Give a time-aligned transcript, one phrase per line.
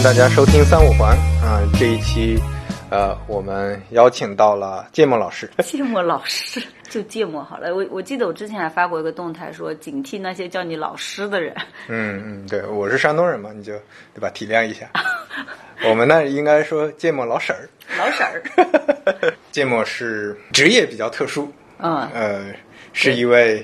[0.00, 1.14] 迎大家收听三五环
[1.44, 2.40] 啊、这一期，
[2.88, 5.46] 呃，我们邀请到了芥末老师。
[5.62, 6.58] 芥末老师
[6.88, 7.74] 就芥末好了。
[7.74, 11.54] 我我记得我之前还发过一个动态说，警惕那些叫你老师的人。
[11.88, 13.74] 嗯嗯，对，我是山东人嘛，你就
[14.14, 14.30] 对吧？
[14.30, 14.88] 体谅一下。
[15.86, 17.68] 我们那应该说芥末老婶儿。
[17.98, 22.46] 老婶儿， 芥末是职业比较特殊，嗯，呃，
[22.94, 23.62] 是一位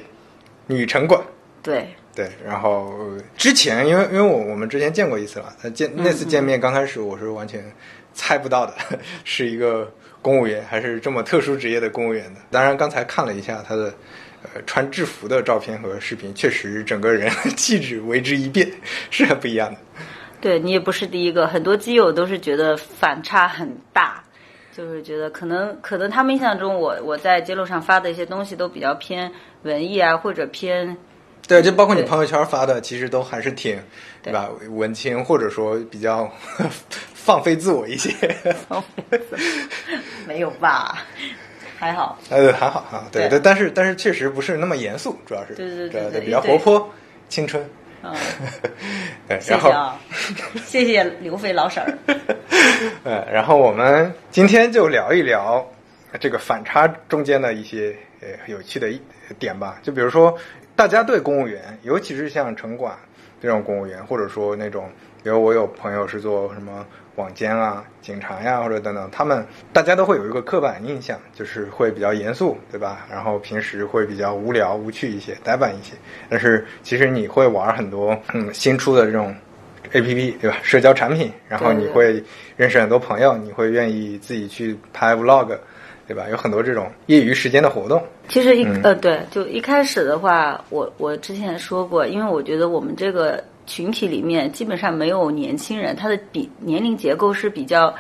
[0.67, 1.19] 女城管。
[1.63, 7.63] 对，对，然后呃之前因为因为我我们之前见过一次了，那见那次见面刚开始我是完全
[8.15, 8.73] 猜不到的，
[9.23, 9.93] 是一个
[10.23, 12.41] 公务员，还是这么特殊职业的公务员的。
[12.51, 13.93] 当然刚才看了一下他的
[14.43, 18.67] 呃穿制服的照片和视频，确实整个人 气质为之一变，
[19.11, 19.79] 是很不一样的。
[20.41, 24.23] 对你也不是第一个，很多基友都是觉得反差很大，
[24.73, 29.33] 就是觉得可能可能他们印象中我我在街路上发的一些东西都比较偏
[29.65, 30.97] 文艺啊，或者偏
[31.49, 33.81] 对，就包括你朋友圈发的，其实都还是挺
[34.23, 36.31] 对吧文青，或者说比较
[37.15, 38.13] 放飞自我一些。
[40.27, 40.99] 没有吧？
[41.79, 46.91] 还好，呃，还好哈，对对对，但是但是确实不是那么严肃，主要是对对对对比较活泼、
[47.29, 47.63] 青春。
[48.03, 48.15] 嗯，
[49.29, 50.01] 对，然后谢谢啊，
[50.65, 51.99] 谢谢刘飞老婶儿。
[53.05, 55.65] 呃，然后我们今天就聊一聊
[56.19, 59.01] 这个反差中间的一些呃有趣的一
[59.39, 59.79] 点吧。
[59.83, 60.35] 就比如说，
[60.77, 62.95] 大家对公务员，尤其是像城管
[63.41, 64.91] 这种公务员，或者说那种，
[65.23, 73.07] 比如我有朋友是做什么网监啊、警察呀，或者等等，他们大家都会有一个刻板印象，就是会比较严肃，对吧？
[73.11, 75.95] 然后平时会比较无聊、无趣一些、呆板一些。
[76.29, 79.35] 但是其实你会玩很多嗯新出的这种
[79.93, 80.59] A P P 对吧？
[80.63, 82.23] 社交产品，然后你会
[82.55, 85.57] 认识很多朋友，你会愿意自己去拍 Vlog，
[86.07, 86.29] 对吧？
[86.31, 88.03] 有很多这种业余时间的活动。
[88.29, 97.93] 其实一、嗯呃对，就一开始的话，我我之前说过，因为我觉得我们这个群体里面基本上没有年轻人，他的比年龄结构是比较，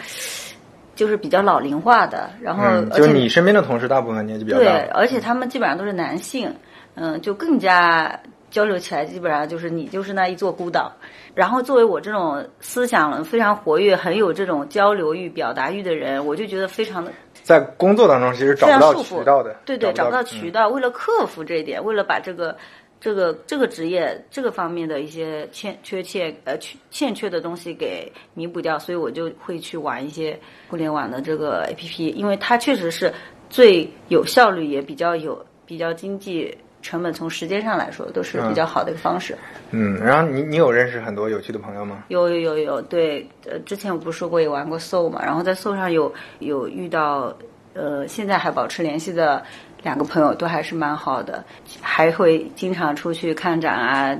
[0.94, 2.30] 就是比较老龄化的。
[2.40, 6.54] 然后、就你身边的同事大部分年纪比较大对，而且他们基本上都是男性，
[6.94, 10.92] 嗯，就更加交流起来，基本上就是你就是那一座孤岛。
[11.34, 17.12] 然后作为我这种思想非常活跃、很有这种交流欲、表达欲的人，我就觉得非常的
[17.46, 20.68] 在工作当中其实找不到渠道的，对对，找不到嗯渠道。
[20.68, 22.56] 为了克服这一点，为了把这个
[23.00, 30.36] 这个这个职业这个方面的一些欠缺欠呃缺欠缺的东西给弥补掉，所以我就会去玩一些
[30.68, 33.14] 互联网的这个 APP，因为它确实是
[33.48, 36.52] 最有效率，也比较有比较经济。
[36.86, 39.36] 成本从时间上来说都是比较好的一个方式。
[39.72, 42.04] 嗯，然后你你有认识很多有趣的朋友吗？
[42.06, 47.36] 有有有有，对，呃，之前我不是说过也玩过 Soul 嘛，然后在 Soul 上有有遇到，
[47.74, 49.42] 呃，现在还保持联系的
[49.82, 51.44] 两个朋友，都还是蛮好的，
[51.80, 54.16] 还会经常出去看展啊，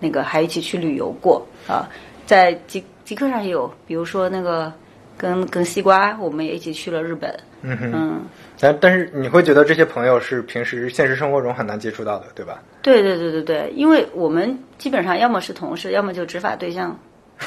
[0.00, 1.88] 那个还一起去旅游过啊，
[2.26, 4.72] 在极极客上也有，比如说那个
[5.20, 8.22] 跟跟西瓜，我们也一起去了日本，嗯哼，嗯，
[8.58, 12.62] 但但是你会觉得这些朋友是平时现实生活中很难接触到的，对吧？
[12.80, 16.98] 对对对对对，因为我们基本上要么是同事，要么就执法对象。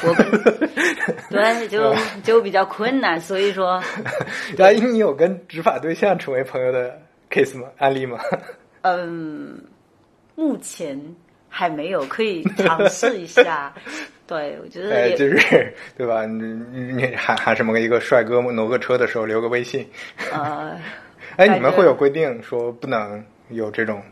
[0.02, 0.24] 我跟
[1.30, 1.92] 对就
[2.22, 3.82] 就比较困难，所以说
[4.56, 6.96] 然 后你有跟执法对象成为朋友的
[7.28, 7.66] case 吗？
[7.78, 8.20] 案例吗？
[8.82, 9.60] 嗯，
[10.36, 11.00] 目前
[11.48, 13.72] 还没有，可以尝试一下。
[14.26, 16.24] 对，我觉得哎，就是对吧？
[16.24, 16.42] 你
[16.72, 19.86] 你你喊喊什么一个帅哥挪个车的时候留个微信。
[20.32, 20.78] 呃，
[21.36, 24.02] 哎，你们会有规定说不能有这种？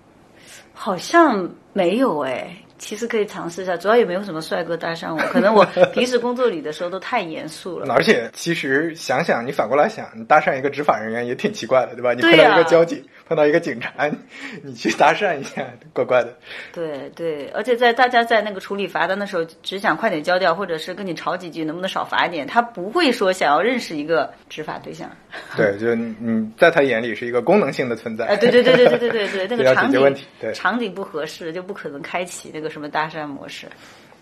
[0.74, 2.56] 好像没有哎。
[2.78, 5.64] 其实可以尝试一下，主要也没有什么帅哥搭上我，可能我
[5.94, 7.94] 平时工作里的时候都太严肃了。
[7.94, 12.12] 而且其实想想，你反过来想，你搭讪一个执法人员也挺奇怪的，对吧？
[12.12, 14.16] 你对碰到一个交警，碰到一个警察，你
[14.62, 16.36] 你去搭讪一下，怪怪的。
[16.72, 22.46] 对对，而且在大家在那个处理罚单的时候，只想快点交掉，或者是跟你吵几句，能不能少罚一点？
[22.46, 25.10] 他不会说想要认识一个执法对象。
[25.56, 28.26] 对，就是 你你在他眼里是一个功能性的存在。
[28.26, 30.26] 哎，对对对对对对对对，那个场景问题。
[30.40, 33.66] 对，场景不合适，就不可能开启那个什么搭讪模式。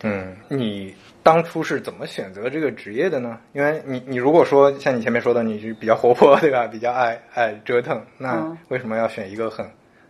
[0.03, 3.39] 嗯，你当初是怎么选择这个职业的呢？
[3.53, 6.67] 因为你你如果说像你前面说的，你是比较活泼，对吧？
[6.67, 9.67] 比较爱爱折腾，那嗯为什么要选一个很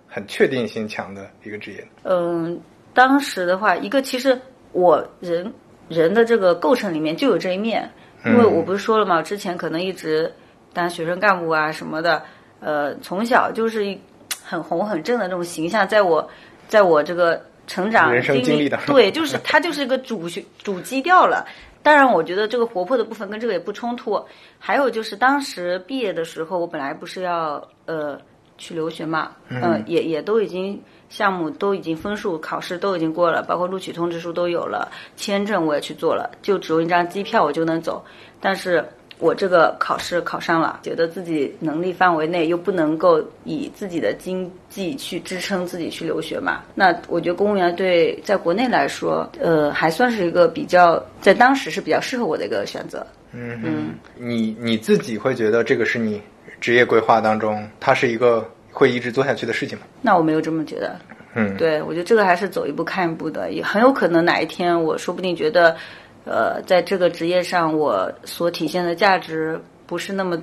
[0.06, 1.88] 很确定性强的一个职业呢？
[2.04, 2.60] 嗯，
[2.94, 4.40] 当时的话，一个其实
[4.72, 5.52] 我人
[5.88, 7.90] 人的这个构成里面就有这一面，
[8.25, 10.32] 因为我不是说了嘛，之前可能一直
[10.72, 12.22] 当学生干部啊什么的，
[12.60, 14.00] 呃，从小就是一
[14.44, 16.31] 很红很正的这种形象，在我
[16.69, 21.46] 在我这个成长人生经经历的对，就是它就是一个主学主基调了。
[21.82, 24.22] 当然，我觉得这个活泼的部分跟这个也不冲突。
[24.58, 28.20] 还有就是当时毕业的时候，我本来不是要呃
[28.58, 38.04] 去留学嘛，嗯，也也都已经项目都已经分数考试都已经过了，包括录取通知书都有了，签证我也去做了，就只用一张机票我就能走。
[38.40, 38.86] 但是
[39.20, 53.06] 我这个考试考上了，觉得自己能力范围内又不能够以自己的经济去支撑自己去留学嘛，那我觉得公务员对在国内来说，呃，还算是一个比较在当时是比较适合我的一个选择。
[53.32, 56.20] 嗯嗯，你你自己会觉得这个是你
[56.61, 59.84] 职业规划当中，它是一个会一直做下去的事情吗？
[60.02, 60.96] 那我没有这么觉得。
[61.32, 65.76] 嗯，对，我觉得这个还是走一步看一步的，也很有可能哪一天我说不定觉得，
[66.25, 70.40] 呃，在这个职业上我所体现的价值不是那么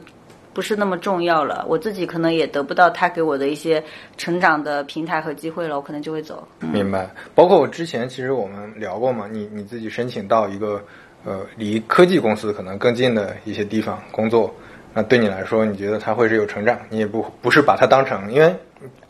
[0.53, 3.83] 不是那么重要了，我自己可能也得不到他给我的一些
[4.17, 6.47] 成长的平台和机会了，我可能就会走。
[6.59, 7.07] 明白。
[7.35, 10.83] 包括我之前其实我们聊过嘛，你你自己申请到一个
[11.23, 14.51] 呃离科技公司可能更近的一些地方工作，
[14.95, 16.79] 那对你来说，你觉得它会是有成长？
[16.89, 18.55] 你也不不是把它当成，因为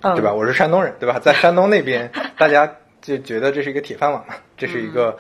[0.02, 0.34] 对吧？
[0.34, 1.18] 我是山东人，对吧？
[1.18, 2.70] 在山东那边，大家
[3.02, 5.18] 就觉得这是一个铁饭碗嘛，这是一个。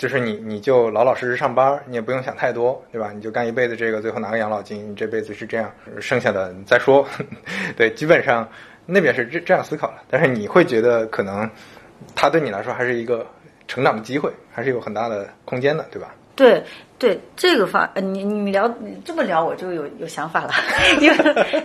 [0.00, 3.12] 就是你，你就老老实实上班，你也不用想太多，对吧？
[3.14, 5.70] 你就干一辈子这个，最后拿个养老金，你这辈子是这样，
[6.00, 7.06] 剩下的再说。
[7.76, 8.48] 对，基本上
[8.86, 9.96] 那边是这这样思考的。
[10.08, 11.48] 但是你会觉得，可能
[12.14, 13.26] 他对你来说还是一个
[13.68, 16.14] 成长的机会，还是有很大的空间的，对吧？
[16.40, 16.64] 对
[16.98, 20.52] 对，这个方，你你聊你这么聊，我就有有想法了，
[20.98, 21.16] 因为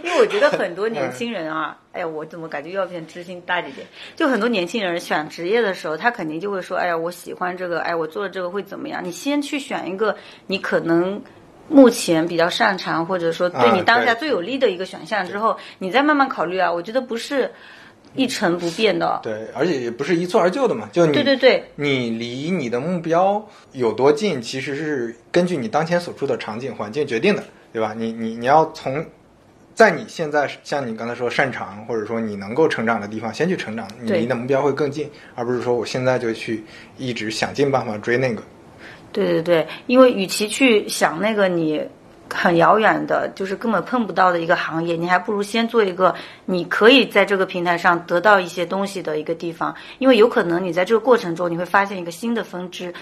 [0.03, 3.85] 因为我觉得很多年轻人啊，哎呀，我怎么感觉要变知心大姐姐？
[4.17, 9.01] 就很多年轻人选职业的时候，他肯定就会说，哎呀，我喜欢这个，哎，我做了这个会怎么样？
[9.05, 10.17] 你先去选一个
[10.47, 11.21] 你可能
[11.69, 16.71] 目前比较擅长，或者说对你当下最有利的一个选项之后，你再慢慢考虑啊。
[16.73, 17.51] 我觉得不是。
[18.15, 20.89] 一成不变的，对，而且也不是一蹴而就的嘛。
[20.91, 27.93] 就你，对对对，你离你的目标有多近，其实是根据你当前所处的场景环境决定的，对吧？
[27.97, 29.05] 你你你要从
[29.73, 36.63] 在你现在像你刚才说擅长或者说你能够成长的地方先去成长，你离的目标会更近，而不是说我现在就去
[36.97, 38.41] 一直想尽办法追那个。
[39.11, 41.81] 对对对，因为与其去想那个你。
[42.33, 46.13] 很遥远的，就是根本碰不到的一个行业，你还不如先做一个
[46.45, 52.93] 你可以在这个平台上得到一些东西的一个地方，因为有可能你在这个过程中你会发现一个新的分支，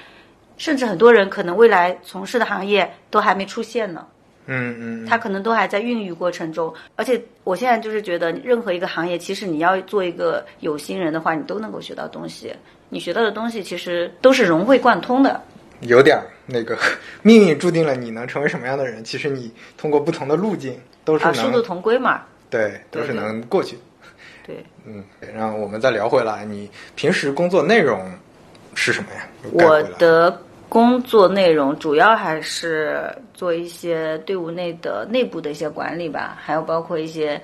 [0.58, 4.06] 甚至很多人可能未来从事的行业都还没出现呢。
[4.46, 12.54] 嗯嗯，他可能都还在孕育过程中，而且我现在就是觉得，任何一个行业，其实你要做一个有心人的话，你都能够学到东西，
[12.90, 15.42] 你学到的东西其实都是融会贯通的。
[15.84, 16.78] 有点那个
[17.22, 22.22] 命运注定了你能成为什么样的人，其实你通过不同的路径都是能殊途同归嘛。
[22.50, 23.78] 对，都是能过去。
[24.46, 25.04] 对，嗯，
[25.34, 28.12] 然后我们再聊回来，你平时工作内容
[28.76, 29.28] 是什么呀？
[29.52, 30.40] 我的
[30.70, 37.42] 工作内容主要还是做一些队伍内的内部的一些管理吧，还有包括一些。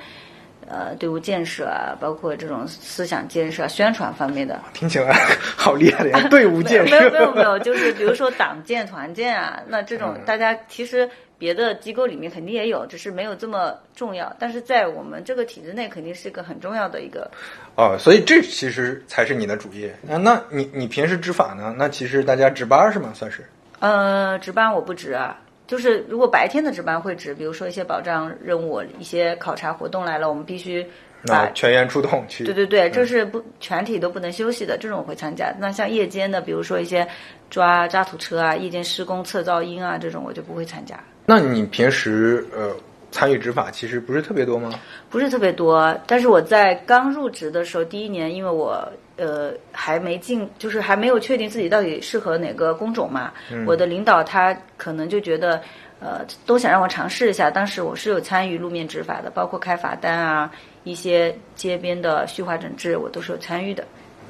[0.69, 5.13] 呃，队伍建设啊，包括这种思想建设、宣传方面的，听起来
[5.57, 6.27] 好厉害的呀！
[6.30, 14.31] 队伍建设没有没有没有，就是比如说党建、团建啊，那这种大家其实别的机构里面肯定也有，只是没有这么重要。
[14.38, 17.31] 但是在我们这个体制内，肯定是一个很重要的一个。
[17.75, 19.95] 哦，所以这其实才是你的主业。
[20.04, 21.74] 那那你你平时执法呢？
[21.77, 23.11] 那其实大家值班是吗？
[23.16, 23.44] 算是？
[23.80, 25.40] 呃，值班我不值啊。
[25.69, 30.83] 就是如果白天的值班会值，比如说一些保障任务、一些考察活动来了，我们必须
[31.28, 32.44] 啊全员出动去。
[32.44, 35.54] 对对对，这是不全体都不能休息的，这种我会参加。
[35.59, 37.07] 那像夜间的，比如说一些
[37.52, 40.99] 抓渣土车啊、夜间施工测噪音啊这种，我就不会参加。
[41.28, 42.76] 那你平时呃
[43.11, 44.71] 参与执法其实不是特别多吗？
[45.07, 48.92] 不是特别多，但是我在刚入职的时候，第一年因为我。
[49.19, 53.33] 呃，还没进，就是还没有确定自己到底适合哪个工种嘛。
[53.68, 55.61] 我的领导他可能就觉得，
[55.99, 57.52] 呃，都想让我尝试一下。
[57.52, 60.49] 当时我是有参与路面执法的，包括开罚单啊，
[60.85, 63.83] 一些街边的虚化整治，我都是有参与的。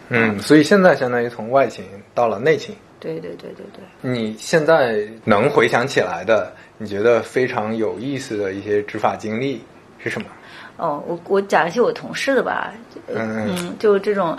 [0.09, 2.75] 嗯，所以现在相当于从外勤到了内勤。
[2.99, 4.11] 对对对对对。
[4.11, 9.61] 你现在能回想起来的，你觉得非常有意思的一些执法经历
[9.99, 10.27] 是什么？
[10.77, 12.73] 哦，我我讲一些我同事的吧。
[13.07, 14.35] 嗯，就这种。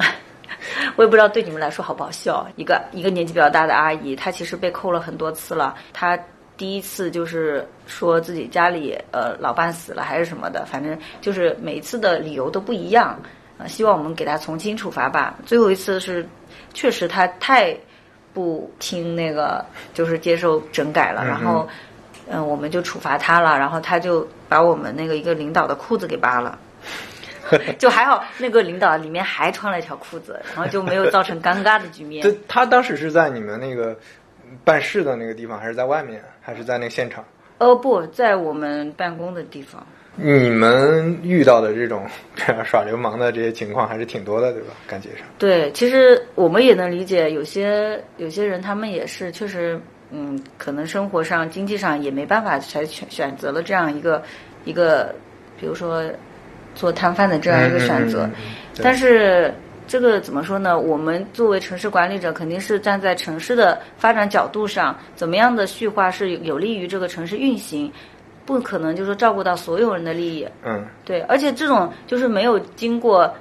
[0.97, 2.47] 我也不知道对你们来说好不好笑。
[2.57, 5.75] 一个一个年纪比较大的阿姨，她其实被扣了很多次了。
[5.93, 6.19] 她
[6.57, 13.19] 第一次就是说自己家里呃老伴死了还是什么的，反正就是每一次的理由都不一样。
[13.59, 15.35] 呃，希望我们给她从轻处罚吧。
[15.47, 16.27] 最后一次是
[16.75, 17.77] 确实她太
[18.33, 19.65] 不听那个，
[19.95, 21.69] 就是接受整改了，然后
[22.29, 26.59] 嗯我们就处罚她了，然后她就把我们那个一个领导的裤子给扒了。
[27.79, 32.23] 就还好，那个领导里面还穿了一条裤子，然后就没有造成尴尬的局面。
[32.23, 33.97] 对， 他当时是在你们那个
[34.65, 37.25] 办事的那个地方，还是在外面，还是在那个现场？
[37.59, 39.87] 哦，不在我们办公的地方。
[40.17, 42.05] 你们遇到的这种
[42.65, 44.75] 耍流氓的这些情况还是挺多的，对吧？
[44.87, 45.21] 感觉上。
[45.39, 49.81] 对，其实我们也能理解，有些有些人他们也是确实，
[50.11, 54.23] 嗯，可能生活上、经济上也没办法才选选择了这样一个
[54.65, 55.15] 一个，
[55.59, 56.03] 比如说
[56.75, 58.25] 做摊贩的这样一个选择。
[58.27, 58.35] 嗯嗯
[58.77, 59.53] 嗯但是
[59.87, 60.79] 这个怎么说呢？
[60.79, 67.93] 我们作为城市管理者，肯定是站在城市的发展角度上，怎么样的序化是有利于这个城市运行，
[68.47, 70.47] 不可能就是说照顾到所有人的利益。
[70.65, 73.35] 嗯对，而且这种就是没有经过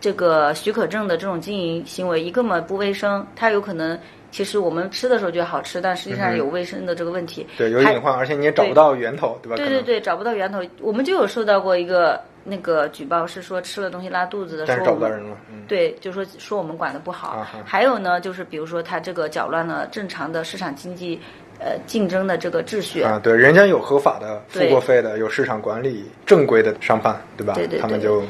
[0.00, 3.96] 这个许可证的这种经营行为，一个嘛不卫生，它有可能
[4.32, 7.46] 其实我们吃的时候觉得好吃，但实际上有卫生的这个问题。
[7.56, 9.56] 对，有隐患，而且你也找不到源头，对吧？
[9.56, 10.60] 对对对，找不到源头。
[10.80, 15.36] 我们就有受到过一个那个举报，是说吃了东西拉肚子的，但是说我们找不到人了。
[15.52, 17.28] 嗯，对，就说说我们管的不好。
[17.28, 21.20] 啊还有呢，就是比如说他这个搅乱了正常的市场经济
[21.58, 23.02] 呃竞争的这个秩序。
[23.02, 27.52] 啊，对，人家有合法的、付过费的、有市场管理正规的商贩，对吧？
[27.52, 28.22] 对对对他们就，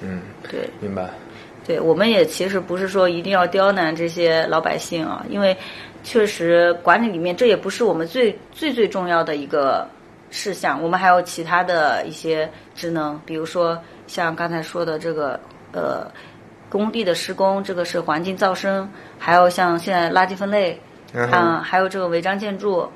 [0.00, 0.70] 嗯，对。
[0.78, 1.10] 明白。
[1.66, 5.56] 对，我们也其实不是说一定要刁难这些老百姓啊，因为
[6.02, 9.86] 确实管理里面这也不是我们最最最重要的一个
[10.30, 15.38] 事项，我们还有其他的一些职能，比如说像刚才说的这个
[15.72, 16.10] 呃
[16.68, 18.88] 工地的施工，这个是环境噪声，
[19.18, 20.80] 还有像现在垃圾分类，
[21.12, 22.88] 嗯还有这个违章建筑。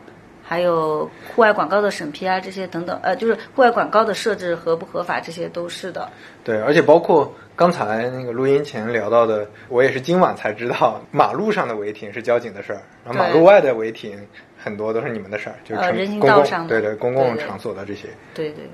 [0.47, 6.09] 还有户外广告的审批啊，这些等等，呃，就是户外广告的设置合不合法，这些都是的。
[6.45, 14.19] 对，而且包括刚才那个录音前聊到的，我也是今晚才知道，马路上的违停是交警的事儿，然后马路外的违停
[14.63, 18.09] 很多都是你们的事儿，就是呃人行城公共道上的对对公共场所的这些。
[18.35, 18.65] 对对。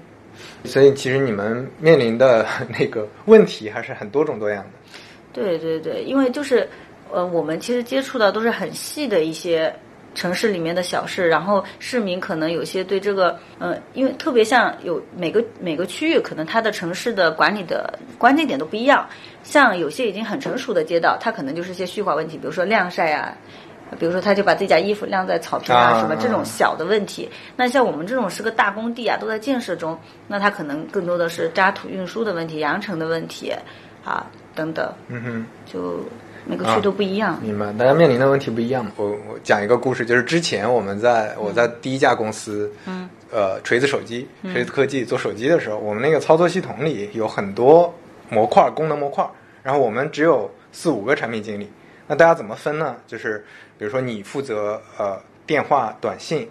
[0.64, 2.46] 所以其实你们面临的
[2.78, 4.70] 那个问题还是很多种多样的。
[5.32, 6.68] 对对对，因为就是
[7.12, 9.72] 呃，我们其实接触到都是很细的一些
[10.14, 19.06] 城市里面的小事，然后市民可能有些对这个呃，因为特别像有每个每个区域，可能它的城市的管理的关键点都不一样。
[19.42, 23.36] 像有些已经很成熟的街道，它可能就是一些虚化问题，比如说晾晒啊。
[23.98, 27.28] 比如说，他就把自己家衣服晾在草坪啊，啊什么这种小的问题。
[27.56, 29.98] 那像我们这种是个大工地啊，都在建设中，
[30.28, 33.52] 那它可能更多的是渣土运输的问题、扬尘的问题
[34.04, 34.24] 啊
[34.54, 34.94] 等等。
[35.08, 35.46] 嗯哼。
[35.66, 36.04] 就
[36.46, 37.38] 每个区都不一样。
[37.42, 38.92] 明白，大家面临的问题不一样嘛。
[38.96, 47.92] 我我讲一个故事，就是之前我们在我在第一家公司，嗯，呃，锤子手机、锤子科技做手机的时候，我们那个操作系统里有很多
[48.28, 49.28] 模块、功能模块，
[49.62, 51.70] 然后我们只有四五个产品经理。
[52.06, 52.96] 那大家怎么分呢？
[53.06, 53.44] 就是
[53.78, 56.48] 比如说你负责呃电话、短信、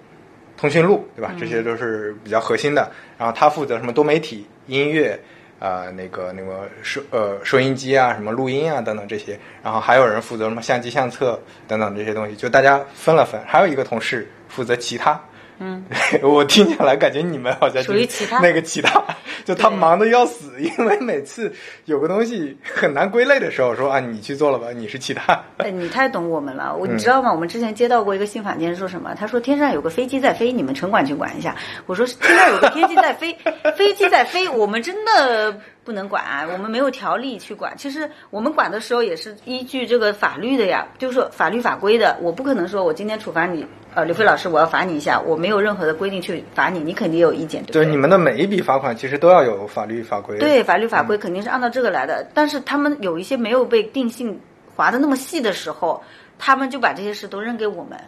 [0.56, 1.34] 通讯录，对吧？
[1.40, 2.90] 这些都是比较核心的。
[3.18, 5.20] 然后他负责什么多媒体、音乐。
[5.60, 13.40] 啊、那个那个收呃收音机啊，什么录音啊等等这些，然后还有人负责什么相机相册等等这些东西，就大家分了分。
[13.46, 15.20] 还有一个同事负责其他，
[15.60, 15.84] 嗯，
[16.24, 19.04] 我听起来感觉你们好像是属于其他那个其他，
[19.44, 21.54] 就他忙的要死，因为每次
[21.86, 25.44] 有个东西很难归类的时候，说啊你去做了吧，你是其他。
[25.58, 26.76] 哎，你太懂我们了。
[26.76, 27.32] 我嗯你知道吗？
[27.32, 29.14] 我们之前接到过一个新坊间，说什么？
[29.16, 31.56] 他说天上有个飞机在飞，你们城管去管一下。
[31.86, 33.38] 我说天上有个飞机在飞，
[33.76, 37.76] 飞机在飞，我们真的不能管，我们没有条例去管。
[37.76, 42.16] 其实我们管的时候也是依据这个法律的呀，就是说法律法规的。
[42.22, 43.66] 我不可能说我今天处罚你，
[43.96, 47.86] 呃，刘飞老师，我要罚你一下，我没有任何的规定去罚你，你肯定有意见，对不对？
[47.86, 50.38] 对你们的每一笔罚款其实都要有法律法规。
[50.38, 54.40] 对，法律法规肯定是按照这个来的，但是他们有一些没有被定性
[54.76, 56.04] 划的那么细的时候，
[56.38, 58.00] 他们就把这些事都扔给我们。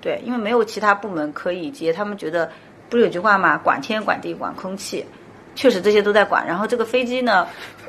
[0.00, 2.50] 对，因为没有其他部门可以接，他们觉得
[2.88, 3.58] 不是有句话吗？
[3.58, 5.04] 管天管地管空气，
[5.56, 6.46] 确实这些都在管。
[6.46, 7.44] 然后这个飞机呢，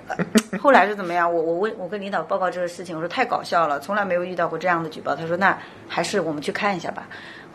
[0.07, 0.17] 呃
[0.59, 1.31] 后来是怎么样？
[1.31, 5.15] 我我问我跟领导报告这个事情，我说太搞笑了，从来没有遇到过这样的举报。
[5.15, 5.55] 他说那
[5.87, 7.07] 还是我们去看一下吧。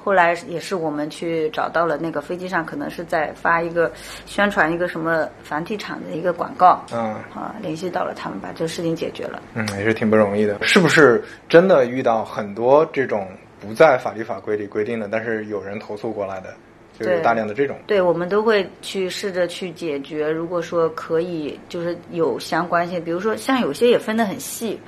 [0.05, 3.89] 后来也是我们去找到了那个飞机上，可能是在发一个
[4.27, 9.41] 宣传一个什么房地产的一个广告，嗯啊，联系到了他们，把这个事情解决了。
[9.55, 10.59] 嗯，也是挺不容易的。
[10.63, 13.29] 是不是真的遇到很多这种
[13.61, 16.53] 不在法律法规里规定的，但是有人投诉过来的，
[16.99, 17.77] 就有对大量的这种。
[17.87, 20.31] 对，我们都会去试着去解决。
[20.31, 24.79] 如果说可以，就是有相关性，比如说像有些也分得很细，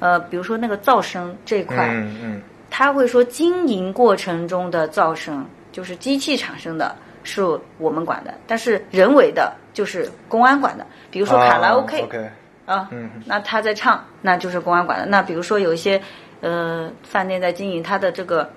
[0.00, 7.42] 呃，比如说那个噪声这一块，嗯嗯他会说经营过程中的噪声就是机器产生的，是
[7.78, 10.86] 我们管的，但是人为的就是公安管的。
[11.10, 12.30] 比如说卡拉 OK，、啊 OK，
[12.64, 15.06] 啊，嗯那他在唱，那就是公安管的。
[15.06, 16.00] 那比如说有一些
[16.40, 18.50] 呃饭店在经营，他的这个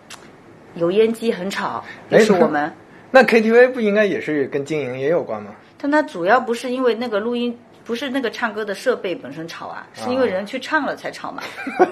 [0.76, 2.72] 油烟机很吵，也是哎我 们。
[3.16, 5.52] 那 KTV 不应该也是跟经营也有关吗？
[5.78, 11.42] 但它主要不是因为那个录音，不是那个唱歌的设备本身吵啊，是因为人去唱了才吵嘛。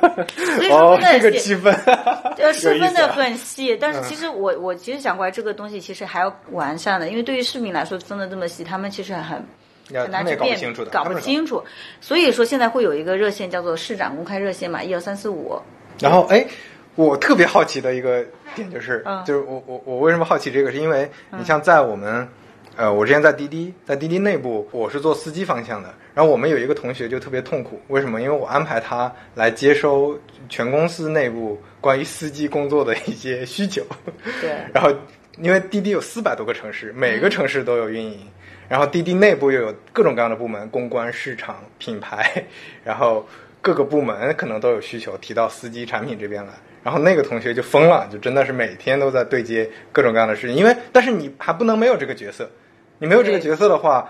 [0.36, 1.74] 所以哦说，分这个的细，气氛，
[2.44, 3.78] 呃， 是分的很细。
[3.80, 9.42] 但是其实我我其实想过来，这个东西其实还要完善的，因为对于市民来说分的这么细，他们其实很。
[9.94, 11.62] 很难去辨搞不清楚的，搞不他们是清楚，
[12.00, 15.62] 所以说现在会有一个热线叫做市长公开热线嘛，一二三四五，
[16.00, 16.48] 然后哎，
[16.96, 22.28] 我特别好奇的一个点就是，嗯就是我我我为什么好奇这个，是因为你像在我们。
[22.76, 25.94] 呃，我之前在滴滴，在滴滴内部，我是做司机方向的。
[26.16, 28.20] 然后我们有一个同学就特别痛苦，为什么？
[28.20, 30.20] 因为我安排他来接收
[30.50, 33.84] 全公司内部关于司机工作的一些需求。
[34.42, 34.92] 对 然后，
[35.38, 38.28] 因为滴滴有四百多个城市，每个城市都有运营，
[38.68, 42.44] 然后滴滴内部又有各种各样的部门，公关、市场、品牌，
[42.84, 43.24] 然后
[43.62, 46.54] 各个部门可能都有需求提到司机产品这边来。
[46.84, 52.50] 然后那个同学就疯了，就真的是每天都在对接各种各样的事情，因为但是你还不能没有这个角色，
[53.00, 54.10] 你没有这个角色的话，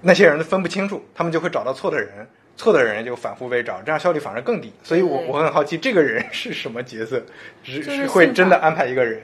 [0.00, 4.72] 那些人都分不清楚，他们就会找到错的人，错的人就反复被找，这样效率反而更低。
[4.82, 7.22] 所以我我很好奇，这个人是什么角色？
[7.64, 9.20] 只是是会真的安排一个人？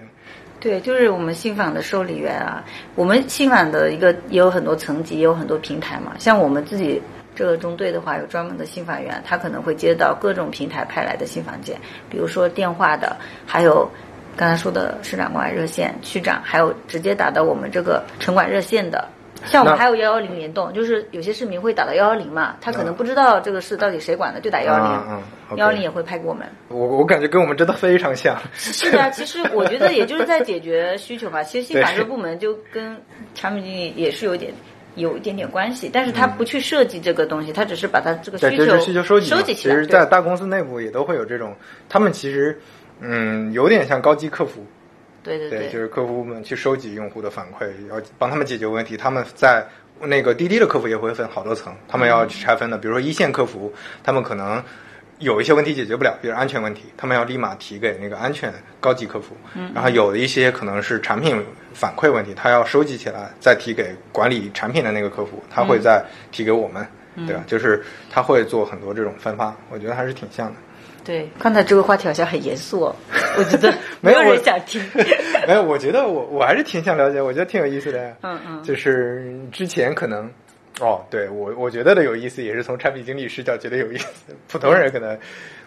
[0.58, 2.62] 对，就是我们信访的受理员啊，
[2.94, 6.14] 我们信访的一个也有很多层级，也有很多平台嘛。
[6.18, 7.00] 像我们自己
[7.34, 11.78] 这个中队的话，有专门的信访员，他可能会接到各种平台派来的信访件，
[12.10, 13.88] 比如说电话的，还有
[14.36, 19.08] 刚才说的市长关爱热线、区长，还有直接打到我们这个城管热线的。
[19.46, 25.22] 像我们还有幺幺零联动，就是有些市民会打到幺幺零嘛，他可能不知道这个事到底谁管的，就打幺幺零，
[25.56, 26.46] 幺幺零也会派给我们。
[26.68, 28.38] 我我感觉跟我们真的非常像。
[28.52, 31.40] 是的，其实我觉得也就是在解决需求吧。
[31.42, 32.94] 其实信访这个部门就跟
[33.34, 34.52] 产品经理也是有点
[34.96, 39.28] 有一点点关系，但是他不去设计这个东西，他只是把它这个，需求收集。
[39.28, 39.74] 收集起来。
[39.74, 41.54] 其实，在大公司内部也都会有这种，
[41.88, 42.58] 他们其实
[43.00, 44.66] 嗯有点像高级客服，
[45.22, 48.96] 对，对对对就是客服部门去收集用户的反馈，要帮他们解决问题。
[48.96, 49.66] 他们在
[50.00, 52.78] 那个滴滴的客服也会分好多层，他们要去拆分的。
[52.78, 54.62] 比如说一线客服，他们可能
[55.20, 59.36] 有一些问题解决不了，比如安全问题，他们要立马提给那个安全高级客服。
[59.54, 61.40] 嗯然后有的一些可能是产品
[61.72, 66.86] 反馈问题，他要收集起来再提给管理产品的那个客服，他会嗯再提给我们，
[67.26, 67.44] 对吧？
[67.46, 70.54] 就是他会做很多这种分发，我觉得还是挺像的。
[71.02, 72.96] 对，刚才这个话题好像很严肃哦，
[73.38, 74.82] 我觉得没有有人想听。
[75.48, 78.14] 没有，我觉得我我还是挺想了解，我觉得挺有意思的呀。
[78.22, 80.30] 嗯嗯就是之前可能，
[80.80, 84.34] 哦，对我我觉得的有意思，也是从产品经理视角觉得有意思。
[84.48, 85.18] 普通人可能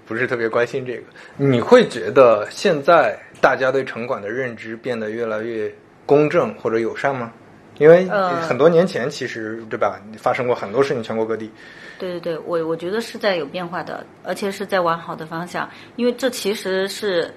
[0.05, 1.03] 不是特别关心这个。
[1.37, 5.73] 你会觉得现在大家对城管的认知变得越来越
[6.05, 7.31] 公正或者友善吗？
[7.79, 11.51] 因为呃很多年前其实对吧，发生过很多事情，全国各地。
[11.97, 17.33] 对对对，我我觉得是在有变化的，而且是在往好的方向，因为这其实是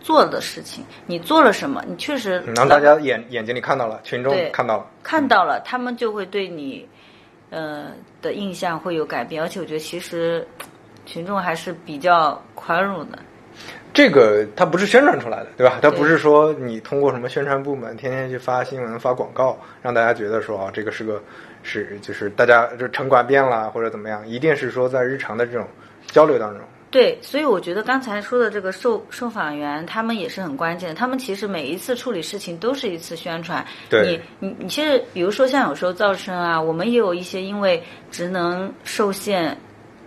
[0.00, 4.86] 做的事情，你做了什么，你确实让大家眼眼睛里看到了，群众看到了。
[5.02, 6.86] 看到了，他们就会对你，
[7.52, 10.44] 呃的印象会有改变，而且我觉得其实
[11.06, 13.18] 群众还是比较宽容的。
[13.92, 15.78] 这个它不是宣传出来的，对吧？
[15.82, 21.22] 它不是说你通过什么宣传部门天天去发新闻、发广告，让大家觉得说啊，这个是个
[21.62, 25.68] 是就是大家就城管变了或者怎么样，一定是说在日常的这种
[26.06, 26.62] 交流当中。
[26.92, 30.94] 对，所以我觉得刚才说的这个受受访员，他们也是很关键的。
[30.94, 33.64] 他们其实每一次处理事情都是一次宣传。
[33.88, 39.56] 对你你你，其实比如说像有时候噪声啊，我们也有一些因为职能受限，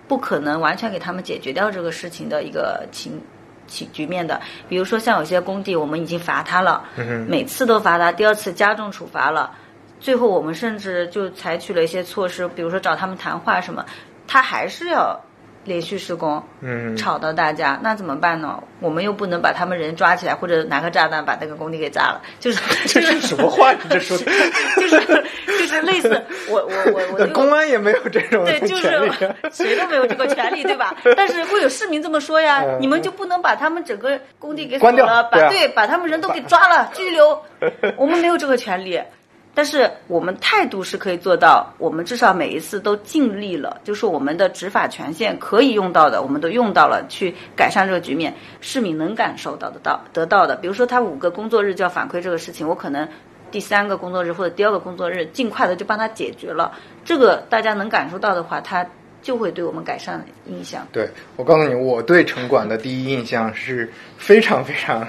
[0.07, 3.19] 不可能完全给他们解决掉这个事情的一个情
[3.65, 4.39] 情局面的。
[4.69, 9.57] 比如说像有些工地，我们已经罚他了，嗯每次都罚他，第二次加重处罚了。
[9.99, 13.83] 最后我们甚至就采取了一些措施，比如说找他们谈话什么，
[14.27, 15.19] 他还是要
[15.65, 18.63] 连续施工，嗯吵到大家，那怎么办呢？
[18.79, 23.73] 我们又不能把他们人抓起来，或者拿个炸弹把那个工地给炸了，就是 这就是是什么话？
[23.73, 24.25] 你这说的？
[24.77, 24.99] 就是
[25.45, 26.09] 就是类似
[26.49, 29.11] 我我我我就公安也没有这种对，就是
[29.51, 30.95] 谁都没有这个权利，对吧？
[31.17, 37.41] 但是会有市民这么说呀，嗯你们就不能把他们整个工地给锁关掉了，把对啊对把他们人都给抓了，拘留，
[37.97, 39.01] 我们没有这个权利。
[39.55, 50.57] 但是我们态度是可以做到，我们至少每一次都尽力了，就是我们的执法权限可以用到的，我们都用到了，去改善这个局面，市民能感受到得到得到的。
[50.57, 53.07] 比如说他五个工作日就要反馈这个事情，我可能
[53.49, 56.73] 第三个工作日或者第二个工作日尽快的就帮他解决了，
[57.05, 58.85] 这个大家能感受到的话，他
[59.21, 60.85] 就会对我们改善印象。
[60.91, 65.07] 对，我告诉你，我对城管的第一印象是非常非常，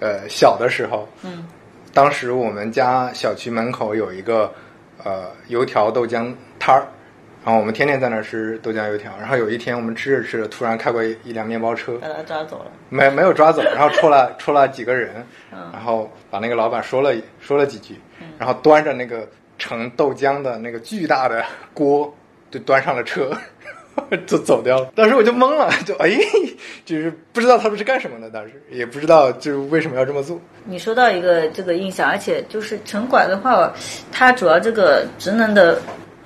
[0.00, 1.46] 呃，小的时候，嗯，
[1.92, 4.52] 当时我们家小区门口有一个
[5.04, 6.86] 呃油条豆浆摊儿，
[7.44, 9.12] 然后我们天天在那儿吃豆浆油条。
[9.18, 12.70] 然后有一天我们吃着吃着，突然开过一一辆面包车，把他抓走了。
[12.88, 15.70] 没没有抓走， 然后出来出来几个人，嗯。
[15.72, 17.96] 然后把那个老板说了说了几句，
[18.38, 22.14] 然后端着那个盛豆浆的那个巨大的锅
[22.50, 23.30] 就端上了车，
[24.26, 24.90] 就走掉了。
[24.94, 26.10] 当时我就懵了，就哎，
[26.84, 30.40] 就是不知道他们是干什么的，当时也不知道就是为什么要这么做。
[30.64, 33.72] 你说到一个这个印象，而且就是城管的话，
[34.12, 35.80] 它主要这个职能的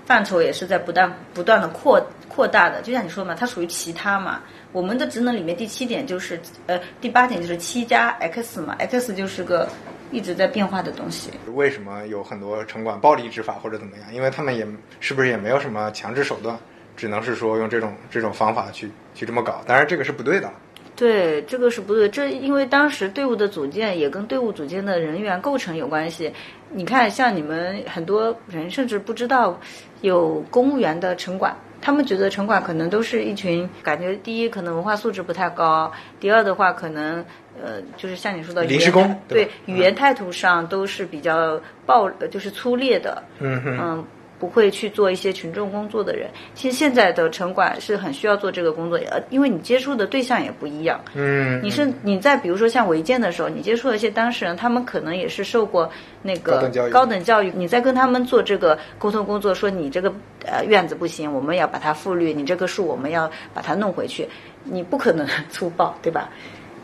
[0.04, 2.82] 范畴也是在不断不断的扩扩大的。
[2.82, 4.40] 就像你说嘛，它属于其他嘛。
[4.72, 9.68] 我们的职能里面第七点就是呃第八点就是七加 X 嘛，X 就是个
[10.10, 11.30] 一直在变化的东西。
[11.54, 14.14] 为什么有很多城管暴力执法或者怎么样？
[14.14, 14.66] 因为他们也
[14.98, 16.58] 是不是也没有什么强制手段，
[16.96, 19.62] 只能是说用这种这种方法去去这么搞。
[19.66, 20.50] 当然这个是不对的。
[20.94, 22.06] 对，这个是不对。
[22.08, 26.32] 这因为当时队伍的组建也跟队伍组建的人员构成有关系。
[26.70, 29.58] 你看，像你们很多人甚至不知道
[30.02, 37.24] 有公务员的城管，他们觉得城管可能都是一群感觉第一可能文化素质不太高，第二的话可能
[37.60, 43.22] 呃就是像你说的临时工对语言态度上都是比较暴就是粗劣的。
[43.40, 43.78] 嗯哼。
[43.80, 44.04] 嗯。
[44.42, 51.00] 不会去做一些群众工作的人，其实现在的城管是很需要做这个工作，呃，因为你接触的对象也不一样。
[51.14, 55.88] 嗯，你是你在比如说像违建的时候，你接触了一些当事人，他们可能也是受过
[56.22, 60.12] 那个高等教育，你在跟他们做这个沟通工作，说你这个
[60.44, 64.28] 呃院子不行，我们要把它复绿，你这棵树我们要把它弄回去，
[64.64, 66.28] 你不可能 粗暴，对吧？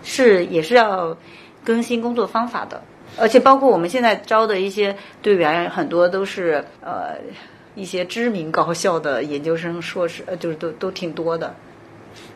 [0.04, 1.16] 是也是要
[1.64, 2.80] 更新工作方法的。
[3.18, 7.16] 而且包括我们现在招的一些队员，很多都是呃
[7.74, 11.54] 一些知名高校的研究生、硕士，呃，就是都都挺多的。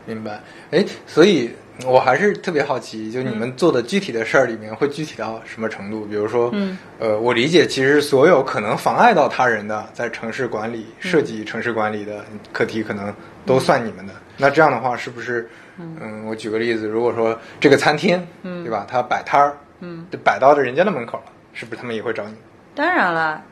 [0.05, 0.41] 明白，
[0.71, 1.49] 哎，所以
[1.85, 6.05] 我还是特别好奇，就你们做的具体的事儿里面会具体到什么程度？
[6.05, 13.13] 比如说，嗯，呃，我理解，其实所有可能妨碍到他人的，在城市管理设计、城市管理的课题，可能
[13.45, 14.13] 都算你们的。
[14.37, 15.49] 那这样的话，是不是？
[15.77, 18.85] 嗯，我举个例子，如果说这个餐厅，嗯，对吧？
[18.89, 19.57] 他摆摊儿。
[19.85, 22.35] 嗯，就摆到人家的门口了，是不是他们也会找你？
[22.73, 23.43] 当然了，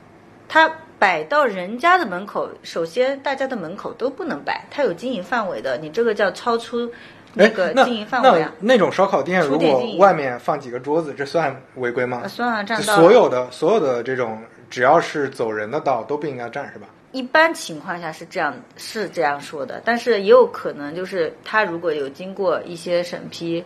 [0.48, 6.90] 他摆到人家的门口，首先大家的门口都不能摆，他有经营范围的，你这个叫超出
[7.34, 8.54] 那个经营范围啊。
[8.62, 12.26] 那种烧烤店如果外面放几个桌子，这算违规吗？
[12.30, 12.96] 算啊，占道。
[12.96, 16.88] 所有的所有的这种，只要是走人的道都不应该占，是吧？
[17.12, 23.64] 一般情况下是这样，是这样说的，但是也有可能就是他如果有经过一些审批。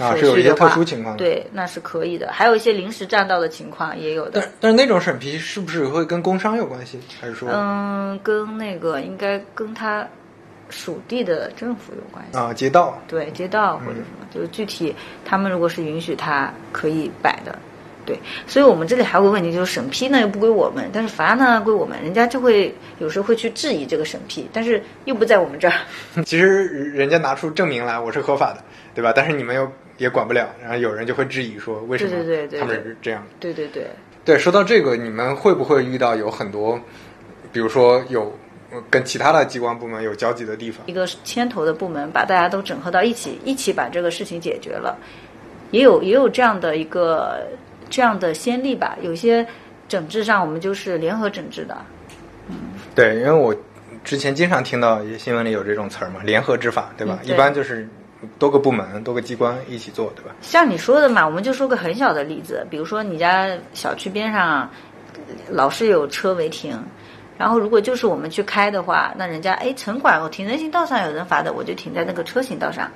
[0.00, 2.30] 啊，是有一些特殊情况的，对，那是可以的。
[2.32, 4.40] 还有一些临时占道的情况也有的。
[4.40, 6.98] 但但是那种审批是不是会跟工商有关系？
[7.20, 7.50] 还是说？
[7.52, 10.08] 嗯，跟那个应该跟他
[10.70, 12.98] 属地的政府有关系啊，街道。
[13.06, 17.58] 对，街道或者什么，就是具体他们如果是允许他可以摆的，
[18.06, 18.18] 对。
[18.46, 25.74] 所以我们这里还有个问题，就是审批呢又不归我们，但是罚案呢归我们，人家就会有时候会去质疑这个审批，但是又不在我们这儿。
[26.24, 28.62] 其实人家拿出证明来，我是合法的，
[28.94, 29.12] 对吧？
[29.14, 29.70] 但是你们又。
[30.00, 32.10] 也管不了，然后有人就会质疑说，为什么
[32.58, 33.22] 他们是这样？
[33.38, 33.86] 对对对，
[34.24, 34.38] 对。
[34.38, 36.80] 说到这个，你们会不会遇到有很多，
[37.52, 38.32] 比如说有
[38.88, 40.82] 跟其他的机关部门有交集的地方？
[40.86, 44.96] 一个牵头的部门把大家都整合到一起，一起把这个事情解决了，
[45.70, 47.46] 也有也有这样的一个
[47.90, 48.96] 这样的先例吧。
[49.02, 49.46] 有些
[49.86, 51.76] 整治上，我们就是联合整治的。
[52.48, 52.56] 嗯，
[52.94, 53.54] 对，因为我
[54.02, 57.18] 之前经常听到一些新闻里有这种词儿嘛，联合执法，对吧？
[57.22, 57.86] 一般就是。
[58.38, 60.34] 多个部门、多个机关一起做，对吧？
[60.40, 64.68] 像你说的嘛，我们就说个很小的例子，比如说你家小区边上
[65.48, 66.78] 老是有车违停，
[67.38, 72.90] 然后如果就是我们去开的话，那人家哎，城管我停人行道上有人罚的，我就停在那个车行道上，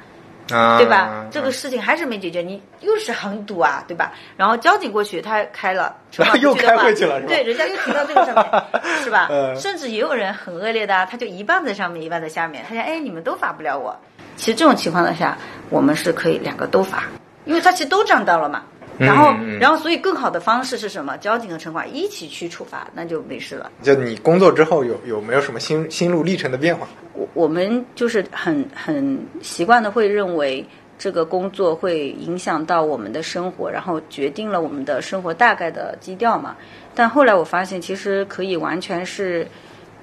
[0.50, 1.26] 啊，对吧？
[1.30, 4.12] 这个事情还是没解决，你又是很堵啊，对吧？
[4.36, 9.28] 然后交警过去，他开了，然后 又开回去了，对，人家又停到这个上面，是吧？
[9.56, 13.96] 甚至也有人很恶劣的，他就一半在上面，一半在下面，他讲哎，你们都罚不了我。
[14.36, 15.38] 其实这种情况下，
[15.70, 17.04] 我们是可以两个都罚，
[17.44, 18.62] 因为他其实都占到了嘛。
[18.96, 21.16] 然后，然后，所以更好的方式是什么？
[21.16, 23.68] 交警和城管一起去处罚，那就没事了。
[23.82, 26.86] 就你工作之后有有没有什么心心路历程的变化？
[27.12, 30.64] 我我们就是很很习惯的会认为
[30.96, 36.54] 这个工作会影响到我们的生活，然后决定了我们的生活大概的基调嘛。
[36.94, 39.48] 但后来我发现，其实可以完全是，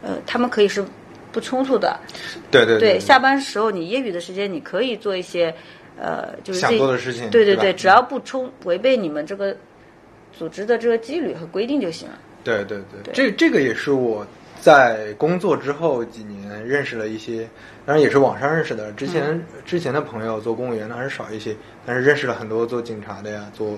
[0.01, 0.83] 呃，他们可以是。
[1.31, 1.99] 不冲突的，
[2.49, 5.53] 对对对，下班时候你业余的时间，你可以做一些，
[5.97, 9.55] 呃，就是想做的事情，对对对，只要不冲违背你们这个
[10.37, 12.15] 组织的这个纪律和规定就行了。
[12.43, 14.25] 对对对，这这个也是我
[14.59, 17.47] 在工作之后几年认识了一些，
[17.85, 18.91] 当然也是网上认识的。
[18.93, 23.77] 之前之前的朋友做公务员的还是少一些，但是认识了很多做警察的呀，做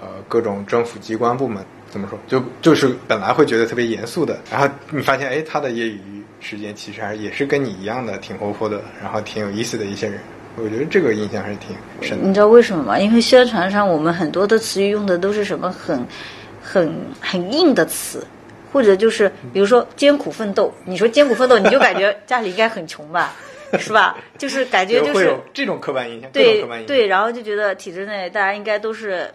[0.00, 1.64] 呃各种政府机关部门。
[1.90, 2.18] 怎么说？
[2.26, 10.18] 就就是本来会觉得特别严肃的，然后你发现，哎，他的业余时间其实还也是跟你一样的，挺活泼的，然后挺有意思的一些人。
[10.56, 12.26] 我觉得这个印象还是挺深的。
[12.26, 12.98] 你知道为什么吗？
[12.98, 16.04] 因为宣传上我们很多的词语用的都是什么很、
[16.60, 18.26] 很、很硬的词，
[18.72, 23.34] 或者就是比如说艰苦奋斗，你说艰苦奋斗，你就感觉家里应该很穷吧，
[23.78, 24.16] 是吧？
[24.36, 29.30] 就是感觉就是会有这种刻板印象，对对，然后就觉得体制内大家应该都是，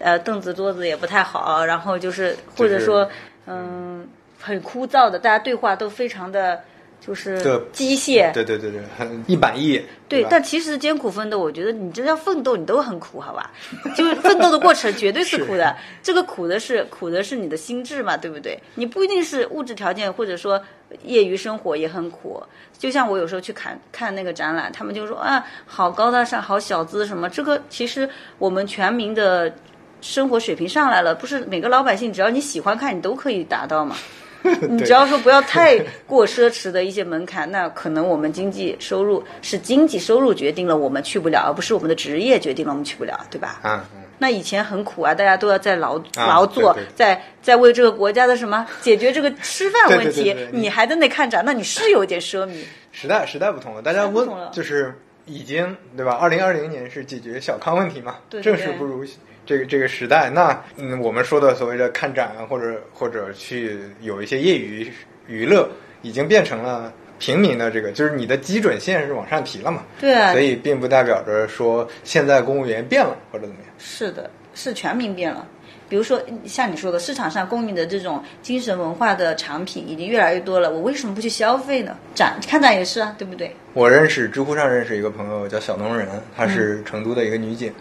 [0.00, 3.08] 呃，凳子桌子也不太好，然后就是或者说
[3.46, 4.08] 嗯
[4.48, 6.58] 很枯燥的，大家对话都非常的
[6.98, 7.38] 就是
[7.72, 9.84] 机械，对对对对，很一板一眼。
[10.08, 13.50] 对，吧但其实艰苦奋斗，我觉得你真要奋斗，你都很苦，好吧？
[13.94, 18.58] 就是奋斗的过程绝对是苦的，这个苦的是苦的是你的心智嘛，对不对？
[18.74, 20.60] 你不一定是物质条件，或者说
[21.04, 22.42] 业余生活也很苦。
[22.78, 28.08] 就像我有时候去看看那个展览，他们就说啊，好高大上，好小资什么，这个其实
[28.38, 29.52] 我们全民的
[30.00, 33.96] 生活水平上来了，不是每个老百姓只要你喜欢看，你都可以达到嘛。
[34.68, 43.60] 你只要说不要太过奢侈的一些门槛，那可能我们经济收入是经济收入决定了我们去不了，而不是我们的职业决定了我们去不了，对吧？
[43.64, 52.64] 嗯，嗯那以前很苦啊，大家都要在劳啊劳作对对，在在为这个国家的什么解决这个吃饭问题你还在那看展，那你是有点奢靡。
[52.90, 56.12] 时代时代不同了，大家温就是已经对吧？
[56.12, 59.04] 二零二零年是解决小康问题嘛，对对正是不如
[59.48, 60.28] 这个这个时代。
[60.28, 64.92] 那嗯，我们说的所谓的看展啊或者或者去有一些业余
[65.26, 65.66] 娱乐，
[66.02, 69.82] 已经变成了平民的这个，就是你的基准线是往上提了嘛。
[69.98, 73.72] 对啊所以并不代表着说现在公务员变了或者怎么样。
[73.78, 75.46] 是的，是全民变了。
[75.90, 81.96] 比如说，像你说的，市场上供应的这种精神文化的产品已经越来越多了，我为什么不去消费呢？
[82.14, 83.50] 展看展也是啊，对不对？
[83.72, 86.06] 我认识知乎上认识一个朋友叫小农人，
[86.36, 87.72] 她嗯是成都的一个女警，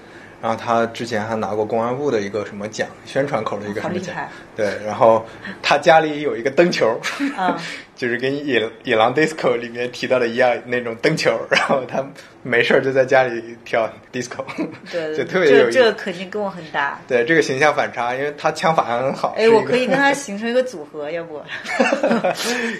[0.41, 4.15] 然后他之前还拿过公安部的一个什么奖，宣传口的一个什么奖
[4.55, 5.25] 对，然后
[5.61, 6.99] 他家里有一个灯球，
[7.35, 7.59] 啊
[7.95, 12.05] 就是跟野野狼 disco 里面提到的一样那种灯球， 然后他
[12.43, 14.43] 没事儿就在家里跳 disco，
[14.91, 15.93] 对，就特别有这这个。
[15.93, 16.99] 肯定跟我很搭。
[17.07, 19.33] 对这个形象反差，因为他枪法很好。
[19.37, 21.41] 哎，我可以跟他形成一个组合，要不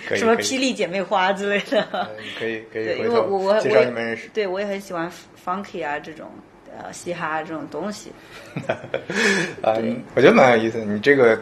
[0.08, 1.88] 可以什么霹雳姐妹花之类的。
[1.92, 2.08] 嗯
[2.40, 4.30] 可以可以对，回因为我我我也绍你们认识。
[4.34, 5.12] 对我也很喜欢
[5.44, 6.30] funky 啊这种
[6.78, 8.12] 呃嘻哈这种东西。
[9.62, 9.76] 啊，
[10.16, 10.86] 我觉得蛮有意思的。
[10.86, 11.40] 你这个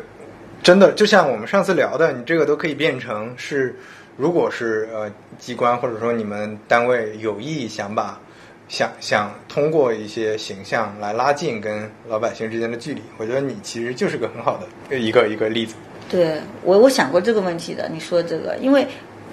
[0.63, 3.75] 真的就像我们上次聊的，你这个都可以变成是，
[4.17, 8.19] 如果是呃机关或者说你们单位有意想把
[8.67, 15.75] 想想通过一些形象来拉近跟老百姓之间的距离，我觉得你其实就是个很好的一个一个例子。
[16.09, 18.87] 对我我想过这个问题的，你说这个，因为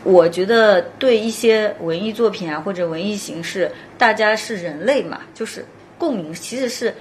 [0.05, 5.65] 我觉得对一些文艺作品啊或者文艺形式，大家是人类嘛，就是
[6.03, 6.93] 共鸣其实是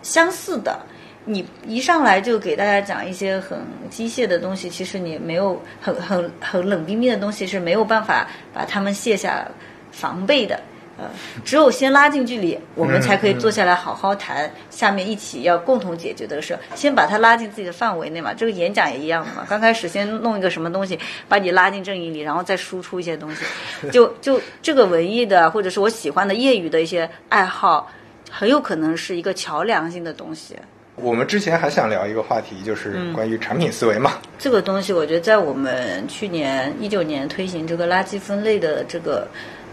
[0.00, 0.80] 相似的。
[1.26, 3.58] 你一上来就给大家讲一些很
[3.90, 9.46] 机械的东西，其实你没有很很很冷冰冰的东西是没有办法把他们卸下
[9.92, 10.58] 防备的。
[10.96, 11.04] 呃，
[11.44, 16.58] 只有先拉近距离，我们才可以坐下来好好谈下面一起要共同解决的事。
[16.74, 19.46] 先把它拉进自己的范围内嘛，这个演讲也一样的嘛。
[19.48, 23.44] 刚开始先弄一个什么东西，把你拉进阵营里，然后再输出一些东西。
[23.92, 27.88] 就就这个文艺的，或者是我喜欢的业余的一些爱好，
[28.30, 30.56] 很有可能是一个桥梁性的东西。
[30.96, 34.18] 我们之前还想聊一个话题，就是关于产品思维嘛。
[34.36, 39.28] 这个东西，我觉得在我们去年一九年推行这个垃圾分类的这个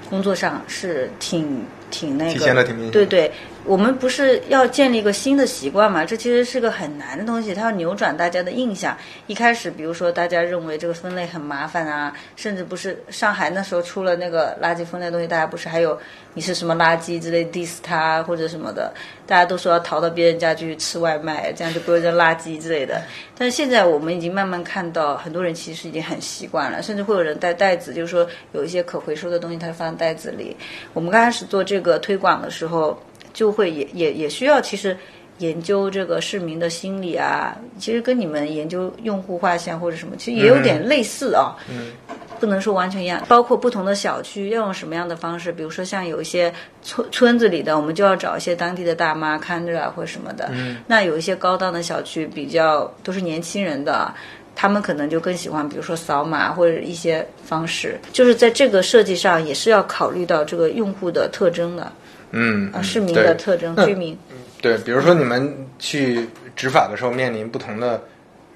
[0.08, 3.32] 工作上是挺挺那个，体现的挺明显对对，
[3.68, 6.06] 我们不是要建立一个新的习惯嘛？
[6.06, 8.96] 这其实是个很难的东西，它要扭转大家的印象。
[9.26, 16.00] 一开始，比如说大家认为这个分类很麻烦啊，甚至不是上海那时候出了那个垃圾分类东西，大家不是还有
[16.36, 18.94] 你是什么垃圾之类 diss 他或者什么的，
[19.26, 23.02] 大家都说要逃到别人家去吃外卖，这样就不会扔垃圾之类的。
[23.36, 30.56] 但是现在我们已经慢慢看到，很多人其实已经很习惯了，甚至会有人带袋子，就是说有一些可回收的东西，它放袋子里。
[30.94, 32.98] 我们刚开始做这个推广的时候，
[33.36, 34.98] 就会也也也需要其实
[35.38, 41.56] 研究这个市民的心理啊，其实跟你们研究用户画像或者什么，其实也有点类似啊。
[41.70, 41.92] 嗯。
[42.38, 50.50] 不能说完全一样，包括不同的小区要用什么样的方式，比如说像有一些村村子里的，我们就要找一些当地的大妈看着啊，或者什么的。
[50.52, 50.78] 嗯。
[50.86, 54.14] 那有一些高档的小区，比较都是年轻人的，
[54.54, 61.90] 他们可能就更喜欢，比如说扫码或者一些方式，就是在这个设计上也是要考虑到这个用户的特征的
[62.38, 64.18] 嗯，啊，市民对的特征，居民。
[64.62, 68.04] 对，比如说你们去执法的时候面临不同的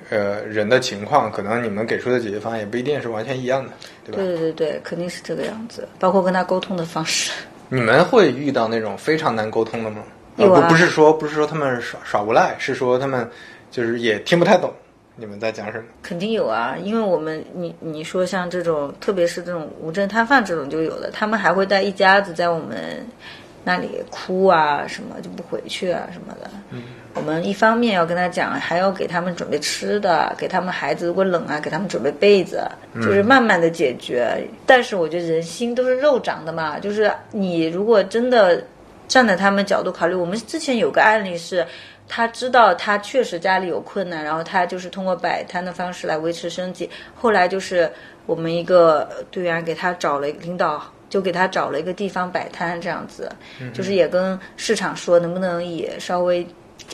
[0.10, 3.72] 呃人的情况，可能你们给出的解决方案也不一定是完全一样的，
[4.06, 4.18] 对吧？
[4.18, 7.32] 对对对对，肯定是这个样子，包括跟他沟通的方式。
[7.70, 10.04] 你们会遇到那种非常难沟通的吗？
[10.36, 13.30] 呃有啊不不是说不是说他们耍耍无赖，是说他们
[13.70, 14.74] 就是也听不太懂
[15.18, 15.84] 你们在讲什么。
[16.02, 23.06] 肯定有啊，因为我们你你说像这种，特别是这种无证摊贩这种就有的，他们还会带一家子在我们
[23.64, 26.50] 那里哭啊什么就不回去啊什么的。
[26.72, 32.62] 嗯，我们一方面要跟他讲，还要给他们准备吃的，给他们孩子如果冷啊，给他们准备被子，
[32.96, 34.48] 就是慢慢的解决。
[34.66, 38.64] 但是我觉得人心都是肉长的嘛，就是你如果真的
[39.08, 41.66] 站在他们角度考虑，我们之前有个案例是。
[42.12, 46.90] 他知道他确实家里有困难，然后他就是通过摆摊的方式来维持生计。
[47.14, 47.88] 后来就是
[48.26, 53.32] 我们一个队员给他找了领导，就给他找了一个地方摆摊，这样子，
[53.74, 56.46] 就是也跟市场说能不能以稍微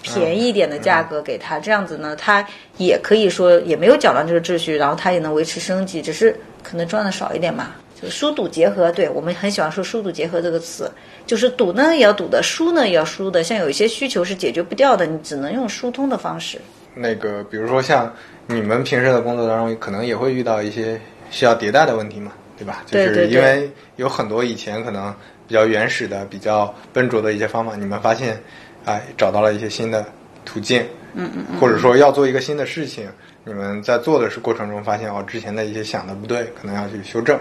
[0.01, 2.45] 便宜一点的价格给他，这样子呢，他
[2.77, 7.71] 也可以说也没有搅乱这个秩序，然后他也能维持生计，只是可能赚的少一点嘛。
[8.01, 10.91] 就疏堵结合，对我们很喜欢说疏堵结合这个词。
[11.25, 13.41] 就是堵呢也要堵的，疏呢也要疏的。
[13.41, 16.59] 像有一些需求是解决不掉的，你只能用疏通的方式。
[16.93, 18.13] 那个，比如说像
[18.47, 20.99] 你们平时的工作当中，可能也会遇到一些
[21.31, 22.83] 需要迭代的问题嘛，对吧？
[22.85, 25.13] 就是因为有很多以前可能
[25.47, 28.41] 比较原始的、比较笨拙的一些方法，你们发现，
[28.85, 30.05] 哎，找到了一些新的
[30.43, 30.81] 途径。
[31.13, 31.59] 嗯嗯嗯。
[31.59, 33.07] 或者说要做一个新的事情，
[33.43, 37.39] 你们在做的是过程中发现哦，之前的一些想的不对，可能要去修正。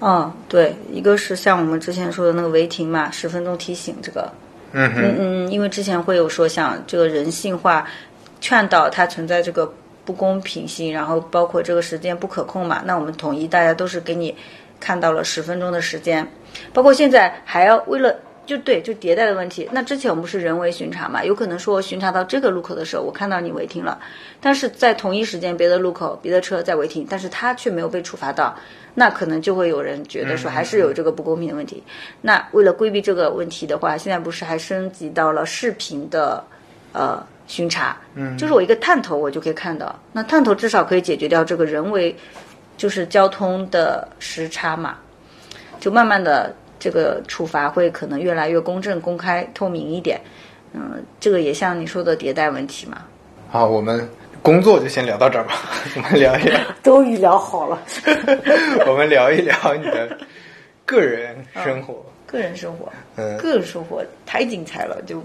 [0.00, 4.30] 嗯，对，一个是像我们之前说的那个违停嘛，十分钟提醒这个，
[4.72, 7.86] 嗯嗯嗯，因为之前会有说像这个人性化，
[8.40, 9.72] 劝导它存在这个
[10.08, 14.34] 不公平性，然后包括这个时间不可控嘛，那我们统一大家都是给你
[14.80, 16.26] 看到了十分钟的时间，
[16.72, 18.14] 包括现在还要为了。
[18.48, 19.68] 就对，就迭代的问题。
[19.72, 21.22] 那之前我们不是人为巡查嘛？
[21.22, 24.00] 有可能说我巡查到这个路口的时候，我看到你违停了，
[24.40, 28.56] 但是在同一时间别的路口别的车在违停，但是他却没有被处罚到，
[28.94, 31.82] 那可能就会有人觉得说还是有这个不公平的问题。
[32.22, 36.42] 那为了规避这个问题的话，现在不是还升级到了视频的
[36.94, 37.96] 呃巡查？
[38.14, 42.14] 嗯，就是我一个探头我就可以看到，那探头至少可以解决掉这个人为
[42.76, 44.98] 就是交通的时差嘛，
[45.80, 46.54] 就慢慢的。
[46.80, 50.20] 这个处罚会可能越来越公正、公开、透明一点，
[50.72, 52.98] 嗯，这个也像你说的迭代问题嘛。
[53.50, 54.08] 好，我们
[54.42, 55.54] 工作就先聊到这儿吧，
[55.96, 56.60] 我们聊一聊。
[56.84, 57.82] 终于聊好了。
[58.86, 60.16] 我们聊一聊你的
[60.86, 62.00] 个人生活。
[62.24, 65.20] 个人生活，嗯，个人生活太精彩了，就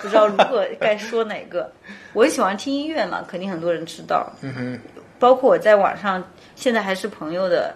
[0.00, 1.70] 不知道如何该说哪个。
[2.12, 4.32] 我喜欢听音乐嘛，肯定很多人知道。
[4.42, 4.78] 嗯哼。
[5.18, 6.22] 包括我在网上，
[6.56, 7.74] 现在还是朋友的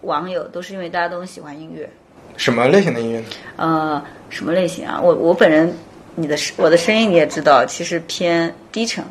[0.00, 1.88] 网友，都是因为大家都喜欢音乐。
[2.36, 3.26] 什么类型的音乐呢？
[3.56, 5.00] 呃，什么类型啊？
[5.00, 5.72] 我我本人，
[6.16, 9.04] 你的我的声音你也知道，其实偏低沉，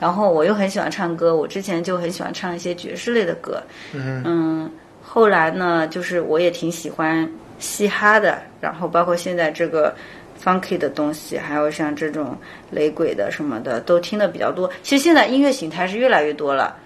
[0.00, 3.62] 然后我又很喜欢唱歌，我之前就很喜欢唱一些爵士类的歌。
[3.94, 7.26] 嗯后来呢，就是我也挺喜欢
[7.58, 9.94] 嘻哈的，然后包括现在这个
[10.42, 12.36] funky 的东西，还有像这种
[12.70, 14.70] 雷鬼的什么的，都听的比较多。
[14.82, 16.76] 其实现在音乐形态是越来越多了，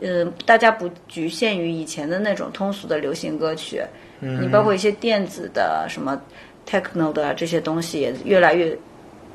[0.00, 3.82] 嗯，大家不局限于以前的那种通俗的流行歌曲。
[4.20, 6.18] 嗯你包括一些电子的什么
[6.66, 8.76] techno 的这些东西，也越来越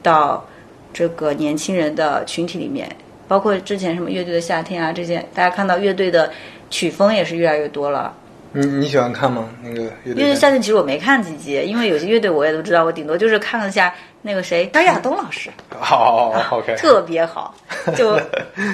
[0.01, 0.43] 到
[0.91, 2.89] 这个年轻人的群体里面。
[3.27, 6.31] 包括之前什么乐队的夏天啊，这些大家看到乐队的
[6.71, 8.15] 曲风也是越来越多了。
[8.51, 9.47] 你你喜欢看吗？
[9.61, 15.49] 那个乐队夏天其实我没看几集，因为有些乐队我也都知道，我顶多就是看了下那个谁张亚东老师。
[15.79, 17.53] 好，OK，特别好。
[17.95, 18.19] 就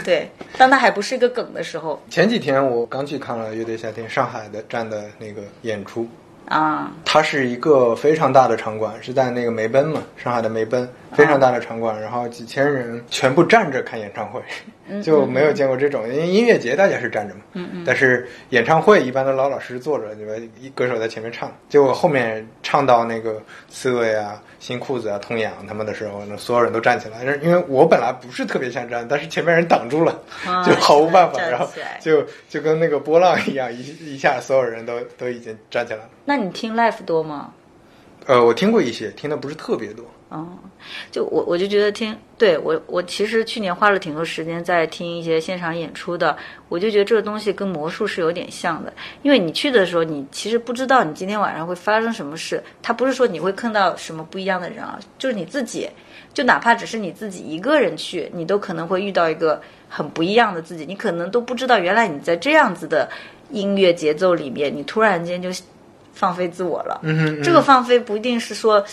[0.04, 2.02] 对，当他还不是一个梗的时候。
[2.10, 6.08] 前几天我刚去看了乐队夏天上海的站的那个演出。
[6.48, 14.42] 啊，它是一个非常大的场馆，是在那个梅奔嘛，上海的梅奔，非常大的场馆，然后几千人全部站着看演唱会，
[15.02, 16.08] 就没有见过这种。
[16.08, 20.36] 因为音乐节大家是站着嘛，嗯嗯，但是演唱会一般都老老实实坐着，你们？
[20.60, 27.24] 一歌手在前面唱，结果后面唱到那个刺猬啊、新裤子啊、童养他们的时候，那所有人都站起来。
[27.42, 30.22] 因为我本来不是特别想站，但是前面人挡住了，
[30.66, 31.68] 就毫无办法，然后
[32.00, 36.10] 就就跟那个波浪一样，一一下所有人都都已经站起来了。
[36.26, 37.54] 那你听 live 多吗？
[38.28, 40.06] 呃，我听过一些，听的不是特别多。
[40.28, 40.58] 哦，
[41.12, 46.36] 就我我就觉得听，对我我其实去年花了挺多时间在听一些现场演出的，
[46.68, 55.88] 我就觉得这个东西跟魔术是有点像的，因为你去的时候，你其实不知道你今天晚上会发生什么事，它不是说你会碰到什么不一样的人啊，就是你自己，
[56.34, 63.08] 就哪怕只是你自己一个人去，你都可能会遇到一个很不一样的自己，你可能都不知道原来你在这样子的
[63.52, 65.50] 音乐节奏里面，你突然间就。
[66.16, 68.84] 放飞自我了，嗯这个放飞不一定是说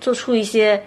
[0.00, 0.82] 做出一些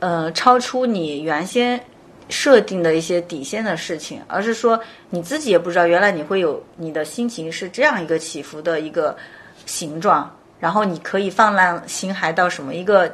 [0.00, 1.80] 呃超出你原先
[2.28, 4.78] 设定的一些底线的事情，而是说
[5.10, 9.16] 你自己也不知道原来你会有你的心情是这样一个起伏的一个
[9.64, 10.28] 形状，
[10.58, 13.10] 然后你可以放浪形骸到什么一个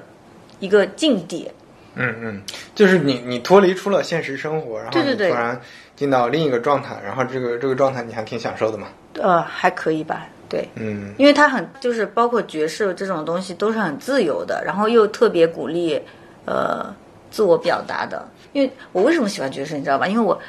[0.60, 1.48] 一个境地。
[1.96, 2.42] 嗯嗯，
[2.74, 5.60] 就是你你脱离出了现实生活，然后突然
[5.94, 8.88] 进到另一个状态，然后这个这个状态你还挺享受的嘛？
[9.20, 10.26] 呃，还可以吧。
[10.48, 16.00] 对，嗯因为他很就是包括爵士这种东西都是很自由的，然后又特别鼓励
[16.44, 16.94] 呃
[17.30, 18.26] 自我表达的。
[18.52, 20.06] 因为我为什么喜欢爵士，你知道吧？
[20.06, 20.40] 因为我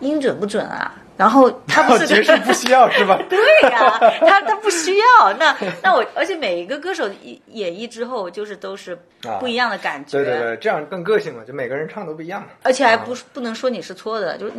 [0.00, 3.18] 音准不准啊，然后他不是 爵士不需要是吧？
[3.30, 3.38] 对
[3.70, 5.32] 呀、他他不需要。
[5.38, 8.98] 那那我，而且每一个歌手演演绎之后，就是都是
[9.38, 10.18] 不一样的感觉。
[10.18, 12.48] 对对对，这样更个性嘛，就每个人唱都不一样嘛。
[12.62, 14.52] 而且还不不能说你是错的，就是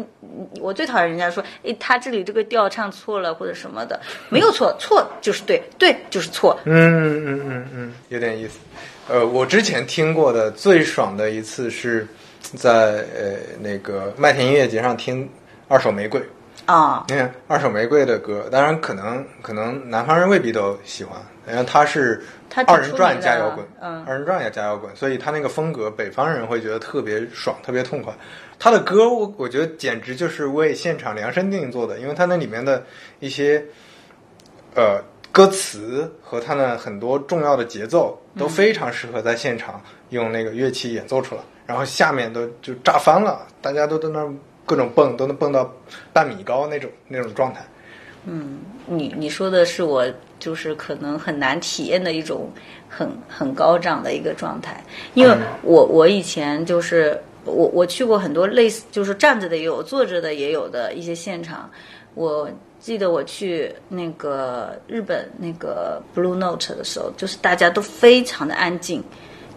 [0.62, 3.99] 我最讨厌人家说，诶，他这里这个调唱错了或者什么的，
[4.30, 6.58] 没有错，错就是对，对就是错。
[6.64, 8.60] 嗯嗯嗯嗯，有点意思。
[9.08, 12.08] 呃，我之前听过的最爽的一次是
[12.56, 12.72] 在
[13.14, 15.30] 呃那个麦田音乐节上听
[15.68, 16.22] 二手玫瑰。
[16.66, 22.24] 啊、你看二手玫瑰的歌，当然可能可能南方人未必都喜欢，因为他是
[22.66, 28.11] 二人转加摇滚，嗯二人转也加摇滚，所以他那个风格北方人会觉得特别爽，特别痛快。
[28.57, 32.84] 他的歌我我觉得简直就是为现场量身定做的，因为他那里面的
[33.20, 33.63] 一些
[34.74, 34.99] 呃
[35.32, 44.34] 歌词和他的很多重要的节奏都非常适合在现场用那个乐器演奏出来，然后下面都就炸翻了，大家都在那儿
[44.66, 45.72] 各种蹦，都能蹦到
[46.11, 47.66] 半米高那种那种状态。
[48.26, 50.05] 嗯你你说的是我
[50.39, 52.49] 就是可能很难体验的一种
[52.89, 61.70] 很很高涨的一个状态，因为我我以前就是我我去过很多类似就是站着的也有，坐着的也有的一些现场，
[62.13, 62.49] 我。
[62.78, 69.03] 记得我去那个日本那个 Blue Note 的时候，就是大家都非常的安静，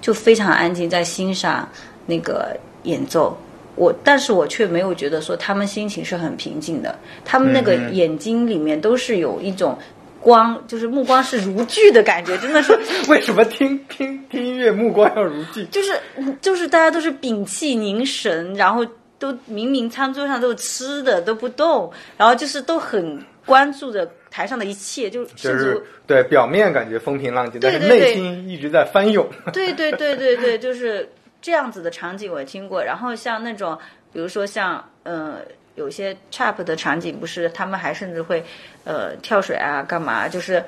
[0.01, 1.69] 就非常安静在欣赏
[2.07, 3.37] 那个演奏。
[3.79, 9.79] 我，但是我却没有觉得说他们心情是很平静的，他们那个眼睛里面都是有一种
[10.21, 12.77] 光，就是目光是如炬的感觉，真的是，
[13.09, 15.65] 为什么听听听音乐目光要如炬？
[15.67, 15.93] 就是
[16.41, 18.85] 就是大家都是屏气凝神，然后
[19.19, 29.27] 都明明餐桌上都有吃的都不动，然后就是都很关注着台上的一切，就就是对表面感觉风平浪静，但是内心一直在翻涌。
[29.55, 31.09] 对对对对对，就是
[31.41, 32.83] 这样子的场景我听过。
[32.83, 33.79] 然后像那种，
[34.13, 35.39] 比如说像呃，
[35.75, 38.43] 有些 trap 的场景，不是他们还甚至会
[38.85, 40.29] 呃跳水啊，干嘛？
[40.29, 40.63] 就是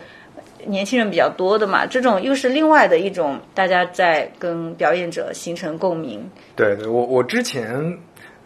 [0.64, 6.28] 年轻人比较多的嘛，这种又是另外的一种，大家在跟表演者形成共鸣。
[6.54, 7.98] 对对，我我之前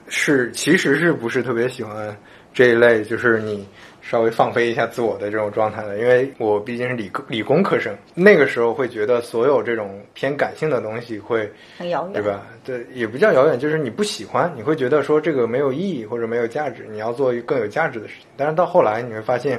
[0.09, 2.17] 是其实是不是特别喜欢
[2.53, 3.67] 这一类，就是你
[4.07, 12.47] 稍微放飞一下自我的这种状态的，因为我毕竟是理科理工科生，那个时候会觉得所有这种偏感性的东西会很遥远，对吧？
[12.65, 18.29] 对，也不叫遥远，就是你不喜欢，你会觉得说这个没有意义或者没有价值，你要做更有价值的事情。
[18.37, 19.59] 但是到后来你会发现，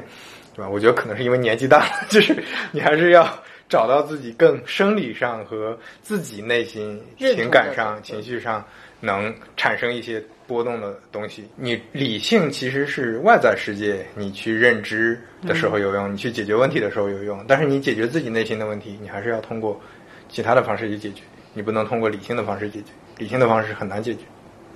[0.55, 0.69] 对吧？
[0.69, 2.35] 我觉得可能是因为年纪大了，就是
[2.71, 3.27] 你还是要
[3.67, 8.63] 找到自己更生理上和自己内心情感上、情绪上
[9.05, 11.47] 能产生一些波动的东西。
[11.55, 17.43] 你理性其实是外在世界，你去认知的时候有用，你去解决问题的时候有用。
[17.47, 19.79] 但是你解决自己内心的问题，你还是要通过
[20.27, 21.21] 其他的方式去解决，
[21.53, 22.87] 你不能通过理性的方式解决。
[23.17, 24.21] 理性的方式很难解决。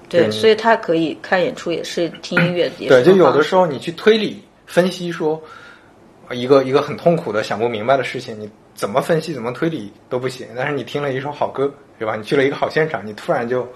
[0.08, 5.40] 对，所以他可以看演出，也是听音乐， 也对，就有的时候你去推理分析说，
[6.30, 10.48] 呃一个一个很痛苦的想不明白的事情，你怎么分析怎么推理都不行。
[10.56, 12.16] 但是你听了一首好歌，对吧？
[12.16, 13.68] 你去了一个好现场，你突然就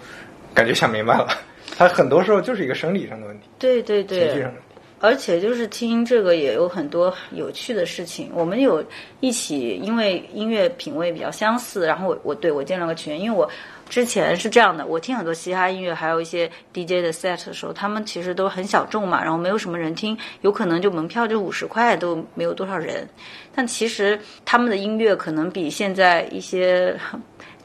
[0.54, 1.28] 感觉想明白了。
[1.76, 4.62] 他很多时候就是一个生理上的问题，对对情绪对上，的。
[4.99, 8.32] 而且就是听这个也有很多有趣的事情。
[8.34, 8.82] 我们有
[9.20, 13.49] 一起，因为音乐品味比较相似，然后我我对我建了个群，因为我
[13.89, 23.06] 之前是这样的，我听很多嘻哈音乐，还有一些 DJ 的 set 的时候，他们其实都很小众嘛，然后没有什么人听，有可能就门票就五十块都没有多少人，
[23.54, 26.95] 但其实他们的音乐可能比现在一些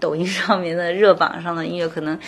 [0.01, 2.19] 抖音上面的热榜上的音乐可能。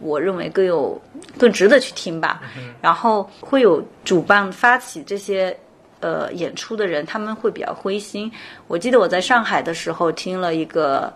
[0.00, 1.00] 我认为更有
[1.38, 2.40] 更值得去听吧。
[2.80, 5.56] 然后会有主办发起这些
[6.00, 8.30] 呃演出的人，他们会比较灰心。
[8.66, 11.12] 我记得我在上海的时候听了一个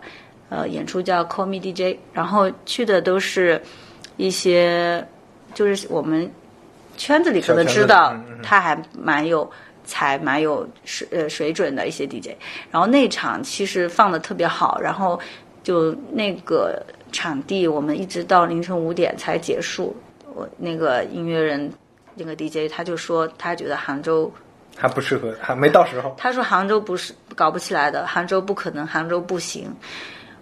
[0.49, 3.61] 呃演出叫 Call Me DJ，然后去的都是
[4.17, 5.05] 一些
[5.53, 6.31] 就是我们
[6.97, 9.49] 圈子里可能知道他还蛮有。
[9.85, 12.29] 才蛮有水呃水准的一些 DJ，
[12.71, 15.19] 然后那场其实放的特别好，然后
[15.61, 16.81] 就那个
[17.13, 19.95] 场地我们一直到凌晨五点才结束。
[20.35, 21.71] 我那个音乐人，
[22.15, 24.29] 那个 DJ 他就说他觉得杭州，
[24.75, 26.13] 还不适合，还没到时候。
[26.17, 29.71] 他说杭州不是搞不起来的，杭州不可能，杭州不行。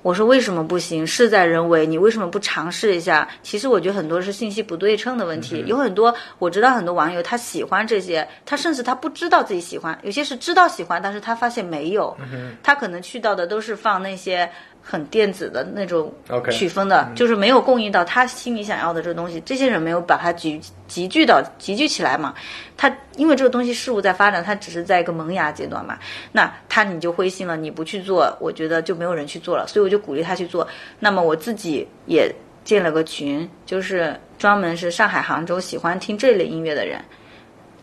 [0.03, 1.05] 我说为什么不行？
[1.05, 3.27] 事在人为，你为什么不尝试一下？
[3.43, 12.17] 其实我觉得很多是信息不对称的问题，有很多我知道很多网友他喜欢这些，他甚至他不知道自己喜欢，有些是知道喜欢，但是他发现没有，
[12.63, 14.49] 他可能去到的都是放那些
[14.81, 16.11] 很电子的那种
[16.51, 19.39] 曲风的就是没有供应到他心里想要的这个东西。
[19.41, 22.33] 这些人没有把它集集聚到集聚起来嘛？
[22.75, 25.97] 他因为这个东西事物在发展，它只是在一个萌芽阶段嘛。
[26.31, 30.67] 那他你就灰心了，你不去做，我觉得就没有人去做了，所以我就鼓励他去做。
[30.99, 36.99] 那么我自己也建了个群，就是专门是上海、杭州喜欢听这类音乐的人。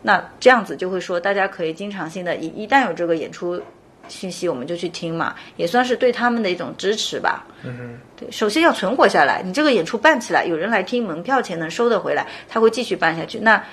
[0.01, 3.61] 那这样子就会说，大家可以经常性的，一一旦有这个演出
[4.09, 7.45] 信息，我们就去听嘛，也算是对他们的一种支持吧。
[7.63, 13.39] 嗯哼，对，首先要存活下来，你这个演出办起来，有人来听，门票钱能收得回来，他会继续办下去。
[13.39, 13.63] 那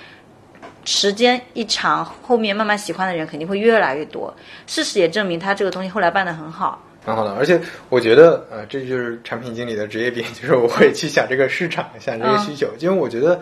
[0.84, 4.32] 时间一长，后面慢慢喜欢的人肯定会越来越多。
[4.66, 6.80] 事实也证明，他这个东西后来办得很好。
[7.04, 13.40] 蛮好的，而且我觉得，呃，这就是产品经理的职业病， 就是我会去想这个市场，想这个需求，因为我觉得，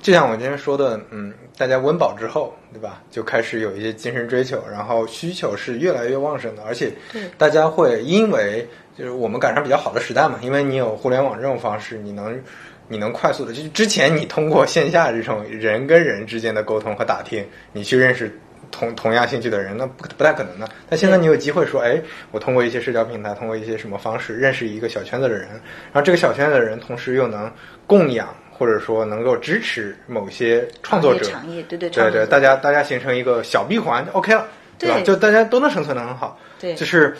[0.00, 6.92] 就像我今天说的，嗯，大家温饱之后，对吧，就开始有一些精神追求，然后需求是越来越旺盛的，而且
[7.36, 8.66] 大家会因为
[8.96, 12.40] 就是我们赶上比较好的时代嘛，因为你有互联网这种方式，你能
[12.88, 18.38] 你能快速的，就是之前你通过线下这种人跟人之间的沟通和打听，你去认识。
[18.72, 20.68] 同同样兴趣的人，那不不太可能的。
[20.90, 27.50] 但现在你有机会说，哎，我通过一些社交平台，通过一些什么方式认识一个小圈子的人，然后这个小圈子的人同时又能
[27.86, 34.46] 供养或者说能够支持某些创作者，产业对对对对，大家大家形成一个小闭环就 OK 了，
[34.78, 35.00] 对吧？
[35.02, 37.16] 就大家都能生存的很好，对，就是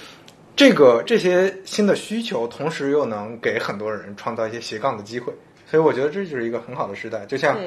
[0.55, 5.33] 这个这些新的需求，同时又能给很多人创造一些斜杠的机会，
[5.67, 7.59] 所以我觉得这就是一个很好的时代，就像。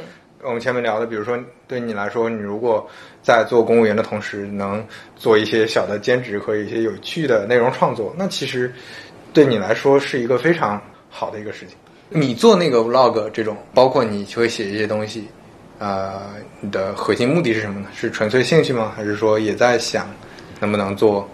[0.42, 2.90] 我们前面聊的，比如说对你来说，你如果
[3.22, 4.82] 在做公务员的同时，能
[5.18, 8.74] 做一些小的兼职和一些有趣的内容创作，那其实
[9.34, 11.76] 对你来说是一个非常好的一个事情。
[12.10, 15.28] 你做那个 vlog 这种，包括你会写一些东西，
[15.80, 16.22] 呃，
[16.60, 17.88] 你的核心目的是什么呢？
[17.96, 18.92] 是纯粹兴趣吗？
[18.96, 20.08] 还是说也在想
[20.60, 21.28] 能不能做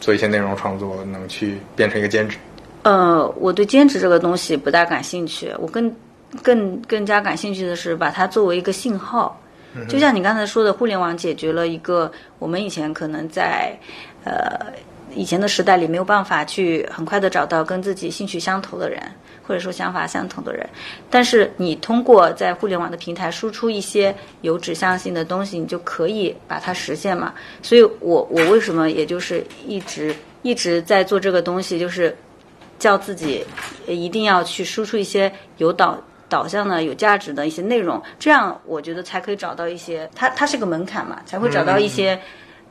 [0.00, 2.38] 做一些内容创作，能去变成一个兼职？
[2.82, 5.92] 呃，我对兼职这个东西不大感兴趣，我更。
[6.42, 9.38] 更更加感兴趣的是把它作为一个信号，
[9.86, 13.78] 就像你刚才说的，互联网解决了一个我们以前可能在
[14.24, 14.32] 呃
[15.14, 19.00] 以前的时代里没有办法去很快的找到跟自己兴趣相投的人，
[19.46, 20.68] 或者说想法相同的人。
[21.10, 27.32] 但是你通过在互联网的平台输出一些有指向性的东西，你就可以把它实现嘛。
[27.62, 32.16] 所以我我为什么也就是一直一直在做这个东西，就是
[32.78, 33.44] 叫自己
[33.86, 36.02] 一定要去输出一些有导。
[36.28, 42.18] 导向的有价值的一些内容，这样我觉得才可以找到一些，它它是个门槛嘛，才会找到一些，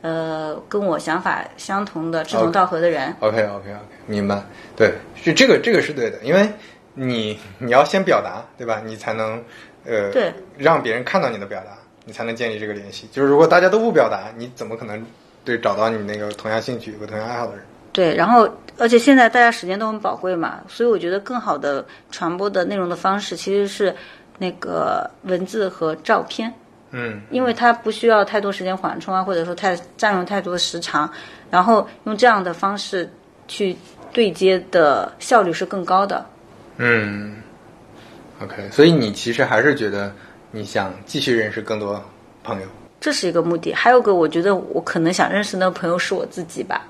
[0.02, 3.14] 呃，跟我想法相同的志同道合的人。
[3.20, 3.76] OK OK OK，
[4.06, 4.42] 明白。
[4.76, 6.48] 对，是这个这个是对的，因为
[6.94, 8.82] 你你要先表达，对吧？
[8.84, 9.42] 你才能
[9.86, 11.70] 呃，对，让别人看到你的表达，
[12.04, 13.08] 你才能建立这个联系。
[13.12, 15.04] 就是如果大家都不表达，你怎么可能
[15.44, 17.62] 对找到你那个同样兴趣和同样爱好的人？
[17.92, 18.48] 对，然后
[18.78, 23.94] 而且现在大家时间都很宝贵嘛，所以我觉得更好的传播的内容的方式其实是
[24.38, 26.52] 那个文字和照片。
[26.92, 31.10] 嗯，因为它不需要太多时间缓冲啊，或者说太占用太多的时长，
[31.50, 33.10] 然后用这样的方式
[33.48, 33.74] 去
[34.12, 36.24] 对接的效率是更高的。
[36.76, 37.42] 嗯
[38.42, 40.14] ，OK，所以你其实还是觉得
[40.50, 42.02] 你想继续认识更多
[42.44, 42.66] 朋友，
[43.00, 43.72] 这是一个目的。
[43.72, 46.86] 还有个，我觉得我可能想认识的朋友是我自己吧。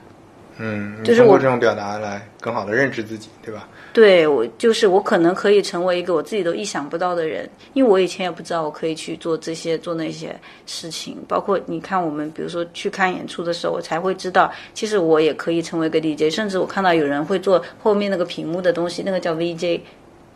[0.59, 3.69] 嗯，就是通过这种表达来更好的认知自己，对吧？
[3.93, 10.35] 对，我就是我可能可以成为一个我自己都意想不到的人，因为我以前也不知道我可以去做这些做那些
[10.65, 11.19] 事情。
[11.29, 16.35] 包括你看，我们比如说去看演出的时候，我才会知道，其实我也可以成为一个 DJ。
[16.35, 19.81] 甚至我看到有人会做后面那个屏幕的东西，那个叫 VJ，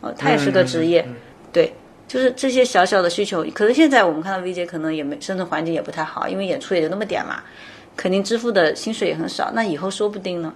[0.01, 1.03] 呃，他也是个职业。
[1.51, 1.73] 对，
[2.07, 3.43] 就是这些小小的需求。
[3.55, 7.41] 可能现在我们看到 VJ 可能也没生存环境也不太好，因为演出也就那么点嘛。
[7.95, 10.53] 肯定支付的薪水也很少，那以后说不定呢。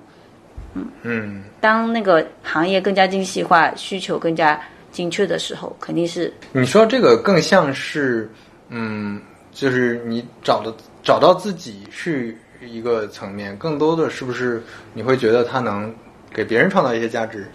[0.74, 4.60] 嗯嗯，当那个行业更加精细化，需求更加
[4.92, 6.34] 精确的时候，肯定是。
[6.52, 8.30] 你说这个更像是，
[8.70, 14.62] 嗯，就是你找的找到自己是一个层面，更多的是不是
[14.94, 15.94] 你会觉得它能
[16.34, 17.50] 给别人创造一些价值？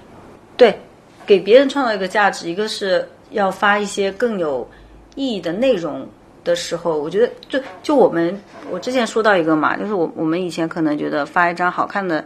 [0.57, 0.79] 对，
[1.25, 4.69] 给别人创造一个价值，一个是要发一些更有
[5.15, 6.09] 意义的内容。
[6.45, 8.41] 的时候，我觉得就就我们
[8.71, 12.25] 我之前说到一个嘛，就是我我们以前可能觉得发一张好看的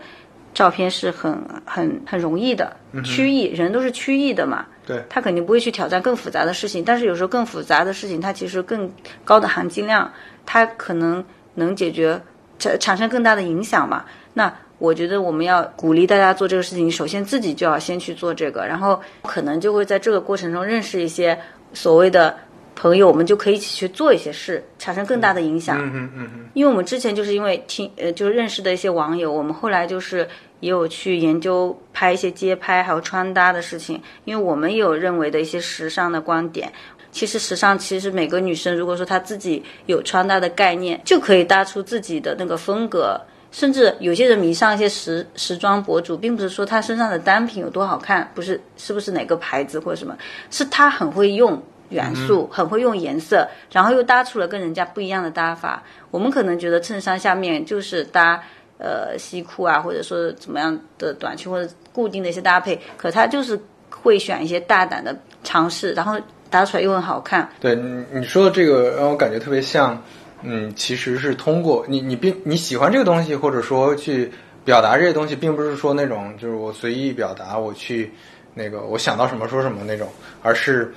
[0.53, 8.90] 照片是很很很容易的，趋意人都是趋意的嘛，对，他肯定不会去挑战更复杂的事情，但是有时候更复杂的事情，它其实更
[9.24, 10.11] 高的含金量，
[10.44, 11.24] 它可能
[11.55, 12.20] 能解决
[12.59, 14.05] 产产生更大的影响嘛。
[14.34, 21.38] 那我觉得我们要鼓励大家做这个事情，首先自己就要先去做这个，然后可能就会在这个过程中认识一些
[21.72, 22.36] 所谓的。
[22.81, 25.78] 朋友，我们就可以一起去做一些事，产生更大的影响。
[25.78, 30.26] 嗯嗯嗯因为我们之前就是因为听呃，就是认识的一些网友，我们后来就是
[30.61, 36.72] 也有去研究拍一些街拍还有穿搭的事情，因为我们也有认为的一些时尚的观点。
[37.12, 43.20] 其实时尚，其实每个女生如果说她自己有穿搭的概念，就可以搭出自己的那个风格。
[43.53, 50.16] 甚至有些人迷上一些时时装博主，并不是说他身上的单品有多好看，不是是不是哪个牌子或者什么，
[50.53, 51.61] 是他很会用
[51.91, 55.82] 元素，很会用颜色，然后又搭出了跟人家不一样的搭法。
[56.11, 58.43] 我们可能觉得衬衫下面就是搭
[58.78, 63.61] 呃西裤啊，或者说怎么样的短裙或者固定的一些搭配，可他就是
[63.91, 65.14] 会选一些大胆的
[65.45, 66.18] 尝试，然后
[66.49, 67.49] 搭出来又很好看。
[67.61, 70.03] 对，你你说的这个让我感觉特别像。
[70.43, 74.32] 嗯，其实是通过你，你并你喜欢这个东西，或者说去
[74.64, 78.11] 表达这些东西，并不是说那种就是我随意表达，我去
[78.55, 80.09] 那个我想到什么说什么那种，
[80.41, 80.95] 而是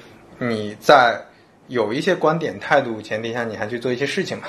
[0.50, 1.20] 你在
[1.68, 4.46] 有一些观点态度前提下，你还去做一些事情嘛，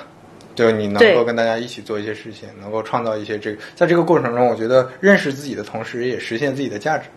[0.55, 7.09] 就你能够跟大家一起做一些事情，能够创造一些这个，在这个过程中，我觉得认识自己的同时，也实现自己的价值。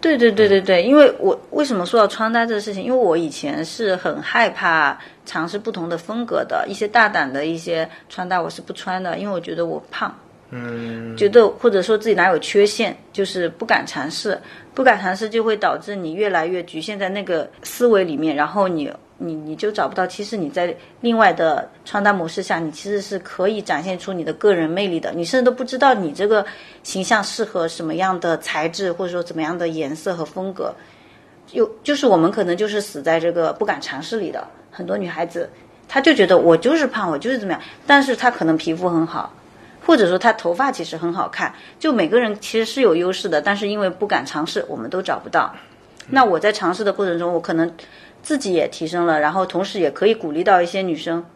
[0.00, 2.84] 对对对对对，因为我为什么说到穿搭这个事情？
[2.84, 10.14] 因为我以前是很害怕尝试不同的风格的一些大胆的一些穿搭，我是不穿的，因为我觉得我胖，
[10.50, 14.38] 嗯，觉得或者说自己哪有缺陷，就是不敢尝试，
[14.74, 18.92] 不敢尝试就会导致你越来越局限在那个思维里面，然后你。
[19.16, 25.12] 你你就找不到，其实你在另外的穿搭模式下，你其实是可以展现出你的个人魅力的。
[25.12, 26.44] 你甚至都不知道你这个
[26.82, 30.74] 形象适合什么样的材质，或者说怎么样的颜色和风格。
[31.52, 35.48] 有就是我们可能就是死在这个不敢尝试里的很多女孩子，
[35.86, 39.32] 她就觉得我就是胖，我就是怎么样，但是她可能皮肤很好，
[39.86, 41.54] 或者说他头发其实很好看。
[41.78, 45.54] 就每个人其实是有优势的，但是因为不敢尝试，我们都找不到。
[46.08, 47.72] 那我在尝试的过程中，我可能。
[48.24, 51.26] 自己也提升了，然后同时也可以鼓励到一些女生，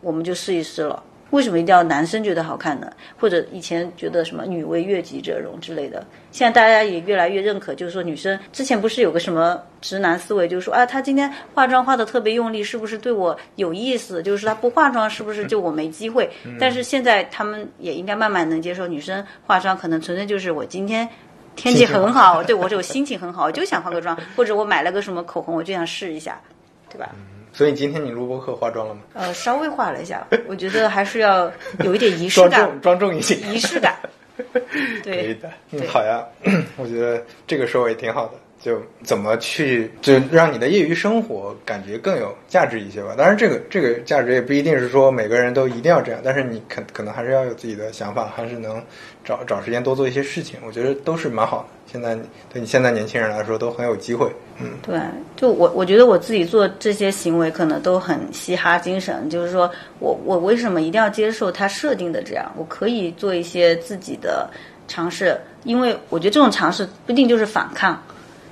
[0.00, 1.02] 我们就试一试了。
[1.30, 2.90] 为什么一定要男生觉得好看呢？
[3.18, 14.22] 或者以前觉得什么“女为悦己者容”之类的，现在大家也越来越认可，就是说女生之前不是有个什么直男思维，就是说啊，她今天化妆化的特别用力，是不是对我有意思？
[14.22, 16.30] 就是她不化妆，是不是就我没机会？
[16.58, 21.08] 但是现在他们也应该慢慢能接受，女生化妆可能纯粹就是我今天。
[21.56, 26.40] 天气很好，对我这种心情很好，我就想化个妆，或者我买了个什么口红，我就想试一下，
[26.88, 27.10] 对吧？
[27.52, 29.00] 所以今天你录播课化妆了吗？
[29.14, 31.50] 呃，稍微化了一下，我觉得还是要
[31.84, 33.96] 有一点仪式感， 庄重一些，仪式感。
[35.02, 36.24] 可以的，嗯，好呀，
[36.78, 38.32] 我觉得这个说也挺好的。
[38.60, 43.14] 就怎么去，就让你的业余生活感觉更有价值一些吧。
[43.16, 48.82] 当然，这个这个价值也不一定是说每个人都一定要这样，但是你可可能还是要有自己的想法，还是能
[49.24, 50.58] 找找时间多做一些事情。
[50.66, 51.68] 我觉得都是蛮好的。
[51.90, 52.14] 现在
[52.52, 54.30] 对你现在年轻人来说都很有机会。
[54.60, 55.00] 嗯，对，
[55.36, 62.52] 就我我觉得我自己做这些行为可能都很嘻哈精神，就是说我我为什么一定要接受他设定的这样？
[62.56, 64.48] 我可以做一些自己的
[64.86, 68.00] 尝试，因为我觉得这种尝试不一定就是反抗。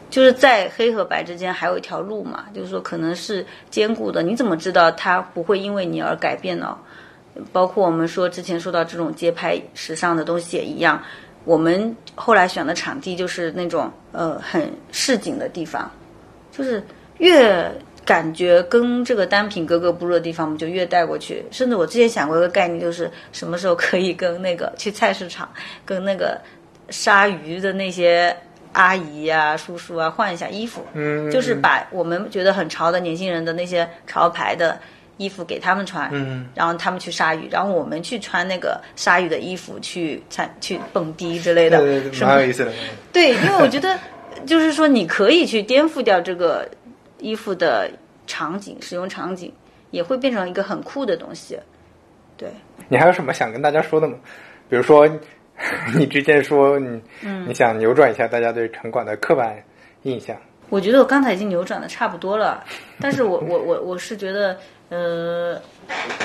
[0.09, 4.23] 就是在黑和白之间还有一条路嘛，就是说可能是坚固的。
[4.23, 6.79] 你怎么知道它不会因为你而改变呢？
[7.53, 11.03] 包括我们说之前说到这种街拍时尚的东西也一样。
[11.47, 15.91] 我们后来选的场地就是那种呃很市井的地方，
[16.53, 16.85] 就是
[17.17, 17.73] 越
[18.05, 21.43] 感觉跟这个单品格格不入的地方，我们就越带过去。
[21.51, 25.49] 甚至我之前想过一个概念，就是什么时候可以跟那个去菜市场
[25.87, 26.39] 跟那个
[26.91, 28.37] 杀鱼的那些。
[28.73, 34.79] 阿姨呀，叔叔啊，换一下衣服，嗯，就是把我们觉得很潮的年轻人的那些潮牌的
[35.17, 42.73] 衣服给他们穿，嗯，然后他们去鲨鱼，然后我们去穿那个鲨鱼的衣服去参去蹦迪之类的，对对对，蛮有意思的。
[43.13, 43.99] 对，因为我觉得
[44.47, 46.69] 就是说你可以去颠覆掉这个
[47.19, 47.91] 衣服的
[48.27, 49.53] 场景使用场景，
[49.91, 51.59] 也会变成一个很酷的东西。
[52.37, 52.49] 对，
[52.89, 54.17] 你还有什么想跟大家说的吗？
[54.69, 55.09] 比如说。
[55.97, 57.01] 你之前说你，
[57.49, 59.57] 你想扭转一下大家对城管的刻板
[60.03, 60.37] 印象。
[60.69, 62.63] 我觉得我刚才已经扭转的差不多了，
[63.01, 64.59] 但是我 我我我是觉得，
[64.89, 65.61] 呃，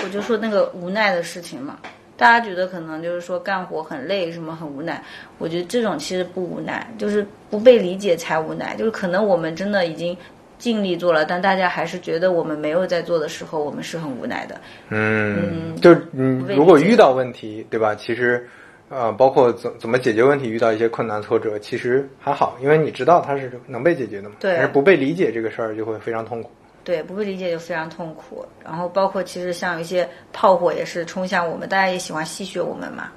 [0.04, 1.80] 我就说那个无奈的事情嘛，
[2.16, 5.04] 大家觉得可能就是说干活很累，什么很无奈。
[5.38, 8.76] 我觉得这种其实不无奈，就是不被理解才无奈。
[8.76, 10.16] 就是可能我们真的已经
[10.58, 14.60] 尽力做了，但大家还是觉得我们没有在做的时候，我们是很无奈的。
[14.90, 17.96] 嗯，就是嗯，如果遇到问题，对吧？
[17.96, 18.48] 其实。
[18.94, 24.36] 呃，包括怎怎么解决问题，遇到一些困难挫折，其实还好，因为你知道它是能被解决的嘛。
[24.38, 24.52] 对。
[24.52, 26.52] 但是不被理解这个事儿就会非常痛苦。
[26.84, 28.46] 对，不被理解就非常痛苦。
[28.64, 33.10] 然后包括其实像一些炮火也是冲向我们，大家也喜欢戏谑我们嘛。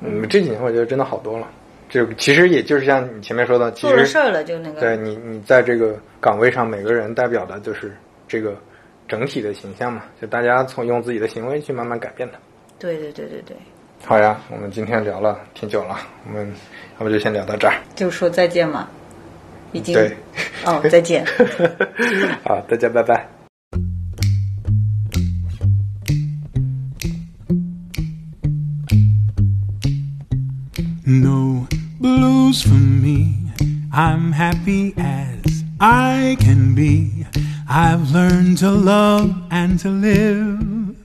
[0.00, 1.48] 嗯，这几年我觉得真的好多了。
[1.88, 4.80] 就其实也就是像你前面说的，做了事儿了就那个。
[4.80, 7.96] 对你，你在这个岗位上，每个人代表的就是
[8.28, 8.54] 这个
[9.08, 10.04] 整体的形象嘛。
[10.20, 12.38] 就大家从用自己的行为去慢慢改变它。
[12.78, 13.56] 对对对对对。
[14.04, 16.52] 好呀，我们今天聊了挺久了，我们
[17.00, 17.74] 要不就先聊到这儿。
[17.96, 18.88] 就说再见嘛，
[19.71, 20.17] 已经对，
[20.65, 21.25] 哦，再见。
[22.43, 23.27] 好，大家拜拜。
[31.05, 31.67] No
[31.99, 33.51] blues for me.
[33.91, 37.25] I'm happy as I can be.
[37.67, 40.95] I've learned to love and to live.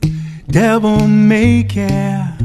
[0.51, 2.37] Devil may care.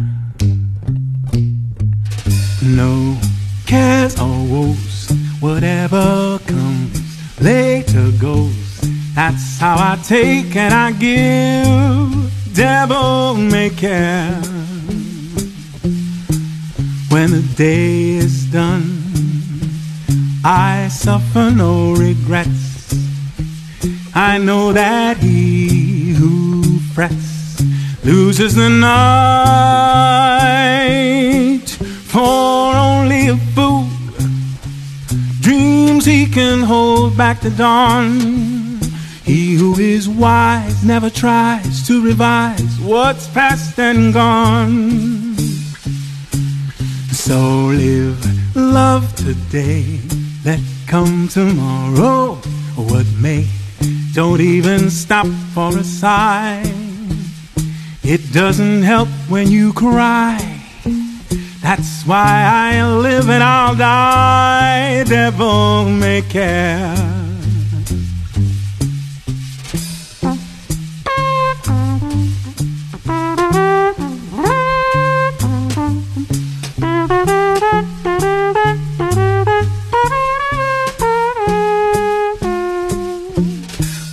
[2.61, 3.17] No
[3.65, 4.86] cares or woes.
[5.40, 8.80] Whatever comes later goes.
[9.14, 12.54] That's how I take and I give.
[12.54, 14.40] Devil may care.
[17.08, 19.02] When the day is done,
[20.44, 22.94] I suffer no regrets.
[24.14, 27.62] I know that he who frets
[28.04, 28.98] loses the night.
[32.12, 33.36] For only a
[36.04, 38.20] he can hold back the dawn.
[39.24, 45.34] He who is wise never tries to revise what's past and gone.
[47.12, 50.00] So live love today,
[50.44, 52.34] let come tomorrow.
[52.76, 53.46] What may,
[54.14, 56.62] don't even stop for a sigh.
[58.02, 60.57] It doesn't help when you cry.
[61.68, 65.04] That's why I live and I'll die.
[65.04, 66.96] Devil may care.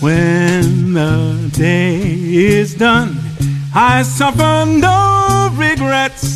[0.02, 3.16] When the day is done,
[3.74, 6.35] I suffer no regrets.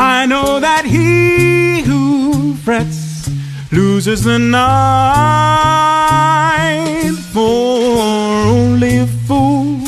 [0.00, 3.28] I know that he who frets
[3.72, 4.68] loses the night.
[7.32, 7.90] For
[8.46, 9.80] only a fool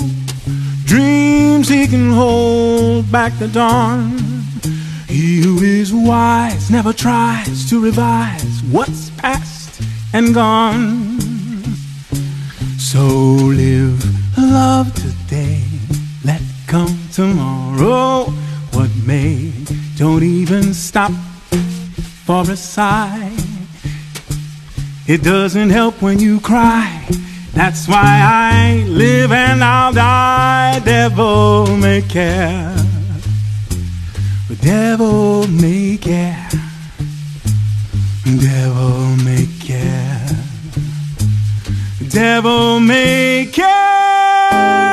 [0.84, 4.18] dreams he can hold back the dawn.
[5.06, 9.80] He who is wise never tries to revise what's past
[10.12, 11.20] and gone.
[12.78, 14.04] So live
[14.36, 15.62] love today,
[16.24, 18.32] let come tomorrow.
[18.72, 19.52] What may,
[20.00, 21.12] don't even stop
[22.24, 23.36] for a sigh.
[25.06, 27.06] It doesn't help when you cry.
[27.52, 30.78] That's why I live and I'll die.
[30.78, 32.74] Devil may care.
[34.62, 36.48] Devil may care.
[38.24, 40.26] Devil may care.
[42.08, 44.89] Devil may care.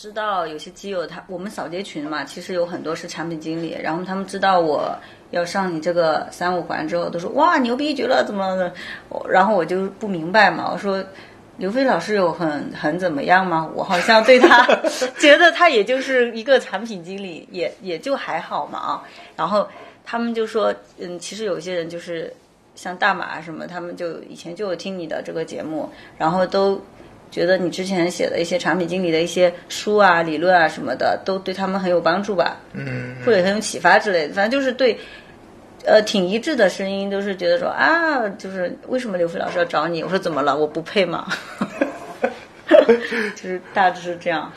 [0.00, 4.96] 知道有些基友他我们扫街群嘛，其实有很多是产品经理，然后他们知道我
[5.30, 8.72] 要上你这个三五环之后，都说哇牛逼绝了怎么的，
[9.10, 11.04] 我然后我就不明白嘛，我说
[11.58, 13.70] 刘飞老师有很很怎么样吗？
[13.74, 14.64] 我好像对他
[15.18, 19.04] 觉得他也就是一个产品经理，也 也就还好嘛啊，
[19.36, 19.68] 然后
[20.02, 22.32] 他们就说嗯，其实有些人就是
[22.74, 26.80] 像大马什么，他们就以前就有听你的这个节目，然后都。
[27.30, 32.56] 觉得你之前写的一些产品经理的一些书啊、理论啊什么的，都对他们很有帮助吧？
[32.72, 34.34] 嗯，或者很有启发之类的。
[34.34, 34.98] 反正就是对，
[35.84, 40.02] 呃，挺一致的声音，都是觉得说啊，就是为什么刘飞老师要找你？
[40.02, 40.56] 我说怎么了？
[40.56, 41.26] 我不配吗？
[43.36, 44.52] 就是大致是这样。